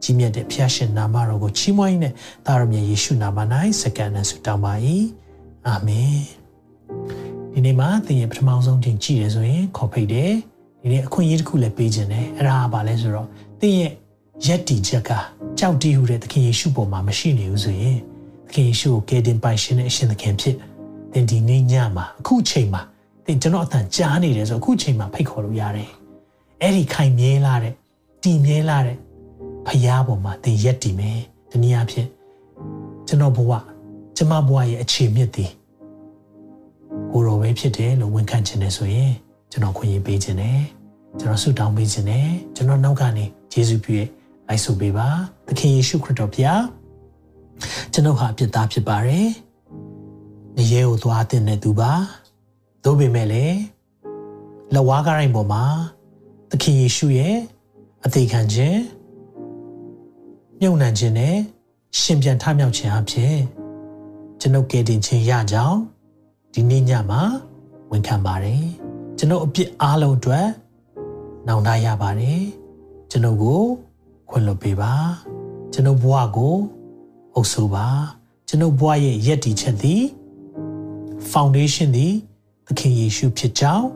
[0.02, 2.12] ကြီးမြတ်တဲ့ဖခင်ရှင်နာမတော်ကိုချီးမွမ်းနဲ့
[2.46, 3.38] တာရမြတ်ယေရှုနာမ၌
[3.80, 4.72] စက္ကန့်နဲ့ဆုတောင်းပါ၏
[5.66, 6.20] အာမင်
[7.52, 10.32] ဒီနေ့မှာသင်ရဲ့ပထမဆုံးချိန်ကြည့်ရဆိုရင်ခေါ်ဖိတ်တယ်
[10.80, 13.28] ဒီနေ့အခွင့်အရေးတစ်ခုလည်းပေးခြင်းတယ်အဲ့ဒါကဘာလဲဆိုတော့
[13.60, 13.92] သင်ရဲ့
[14.46, 15.10] ရက်တီချက်က
[15.58, 17.98] ကြောက်တီးဟူတဲ့သခင်ယေရှုပေါ်မှာမရှိနေဘူးဆိုရင်
[18.46, 20.56] သခင်ယေရှုကိုကယ်တင်ပိုင်ရှင်တဲ့အရှင်သခင်ဖြစ်
[21.12, 22.82] သင်ဒီနေ့ညမှာအခုချိန်မှာ
[23.26, 25.90] သင်ကျွန်တော်အတန်ကြားနေတယ်ဆိုအခုချိန်မှာဖိတ်ခေါ်လို့ရတယ်
[26.60, 27.74] အဲ့ဒီခိုင်မြဲလာတဲ့
[28.22, 28.96] တည်မြဲလာတဲ့
[29.66, 31.18] ဖရားပေါ်မှာသင်ရက်တည်မယ်
[31.50, 32.08] ဒီနည်းအားဖြင့်
[33.08, 33.52] ကျွန်တော်ဘဝ
[34.16, 35.50] ကျမဘဝရဲ့အခြေမြစ်သည်
[37.12, 39.12] ကိုယ်တော်ပဲဖြစ်တယ်လို့ဝန်ခံခြင်းနဲ့ဆိုရင်
[39.50, 40.60] ကျွန်တော်ခွင့်ရပေးခြင်းနဲ့
[41.18, 44.08] ကျွန်တော်ဆုတောင်းပေးခြင်းနဲ့ကျွန်တော်နောက်ကနေယေရှုပြည့်
[44.48, 45.08] လိုက်ဆိုပေးပါ
[45.46, 46.62] သခင်ယေရှုခရစ်တော်ဘုရား
[47.92, 49.28] ကျွန်ုပ်ဟာအပြစ်သားဖြစ်ပါတယ်။
[50.56, 51.92] နေရဲကိုသွားတဲ့နဲ့သူပါ။
[52.84, 53.58] သို့ပေမဲ့လည်း
[54.74, 55.64] လဝါးကားတိုင်းပေါ်မှာ
[56.50, 57.36] သခင်ယေရှုရဲ့
[58.04, 58.80] အသေးခံခြင်း
[60.60, 61.36] မြုံနှံခြင်းနဲ့
[62.00, 63.36] ရှင်ပြန်ထမြောက်ခြင်းအဖြစ်
[64.40, 65.78] ကျွန်ုပ်ကယ်တင်ခြင်းရကြောင်း
[66.54, 67.22] ဒီနေ့ညမှာ
[67.90, 68.64] ဝန်ခံပါတယ်။
[69.18, 70.46] ကျွန်ုပ်အပြစ်အားလုံးအတွက်
[71.46, 72.40] နောင်တရပါတယ်။
[73.10, 73.62] ကျွန်ုပ်ကို
[74.32, 74.94] ခွင့်လွှတ်ပေးပါ
[75.72, 76.56] ကျွန်ုပ်ဘဝကို
[77.34, 77.86] အုပ်ဆိုပါ
[78.48, 80.02] ကျွန်ုပ်ဘဝရဲ့ယက်တီချက်သည်
[81.32, 82.14] foundation သည်
[82.66, 83.88] သခင်ယေရှုဖြစ်ကြောင်း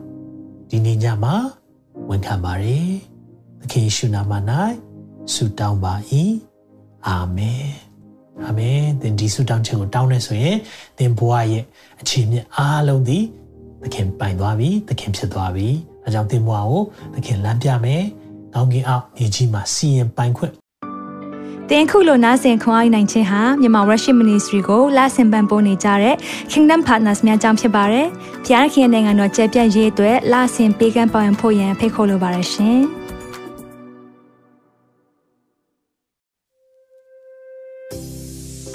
[0.69, 1.35] ဒီနေ့ညမှာ
[2.09, 2.89] ဝန်ခံပါတယ်
[3.61, 4.33] သခင်ယေရှုနာမ၌
[5.33, 5.93] ဆုတောင်းပါ၏
[7.07, 7.67] အာမင်
[8.43, 10.57] အာမင်သင်ဒီဆုတောင်းခြင်းကိုတောင်းနေဆိုရင်
[10.97, 11.63] သင်ဘဝရဲ့
[12.01, 13.23] အခြေမြင့်အားလုံးသည်
[13.83, 15.67] သခင်ပိုင်သွားပြီသခင်ဖြစ်သွားပြီ
[16.03, 16.81] အဲကြောင့်သင်ဘဝကို
[17.13, 18.03] သခင်လမ်းပြမယ်
[18.57, 20.53] ကောင်းကင်အောက်မြေကြီးမှာစီရင်ပိုင်ခွင့်
[21.69, 26.15] တင်ခုလိုနာဆင်ခွန်အားနိုင်ခြင်းဟာမြန်မာ Worship Ministry ကိုလာဆင်ပန်ပိုးနေကြတဲ့
[26.51, 28.07] Kingdom Partners များအကြောင်းဖြစ်ပါတယ်။
[28.45, 32.79] ဖျားခင်နိုင်ငံတော်ကျယ်ပြန့်ရေးအတွက်လာဆင်ပေးကမ်းပောင်းဖို့ရန်ဖိတ်ခေါ်လိုပါတယ်ရှင်။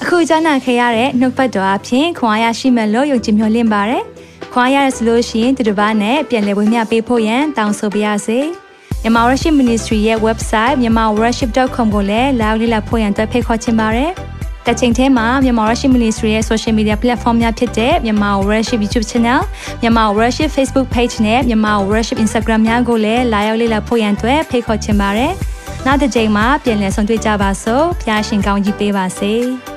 [0.03, 4.03] အခုကြားနာခဲ့ရတဲ့နှုတ်ပတ်တော်အဖြစ်ခွန်အားရရှိမဲ့လို့ယုံကြည်မျှော်လင့်ပါတယ်။
[4.53, 8.41] ခွန်အားရဆိုလို့ရှိရင်ဒီတစ်ပတ်နဲ့ပြန်လည်ဝေမျှပေးဖို့ရန်တောင်းဆိုပါရစေ။
[9.03, 14.11] မြန်မာ Worship Ministry ရဲ့ website myanmarworship.com ကိုလည်းလာရောက်လေ့လာဖို့ရန်တွဲဖိတ်ခေါ်ချင်ပါတယ်။
[14.67, 19.41] တချိန်ထဲမှာမြန်မာ Worship Ministry ရဲ့ social media platform များဖြစ်တဲ့မြန်မာ Worship YouTube Channel,
[19.83, 25.33] မြန်မာ Worship Facebook page နဲ့မြန်မာ Worship Instagram များကိုလည်းလာရောက်လေ့လာဖို့ရန်တွဲဖိတ်ခေါ်ချင်ပါတယ်။
[25.87, 29.35] နောက်တစ်ချိန်မှာပြန်လည်ဆုံတွေ့ကြပါစို့။ဖျားရှင်ကောင်းကြီးပေးပါစေ။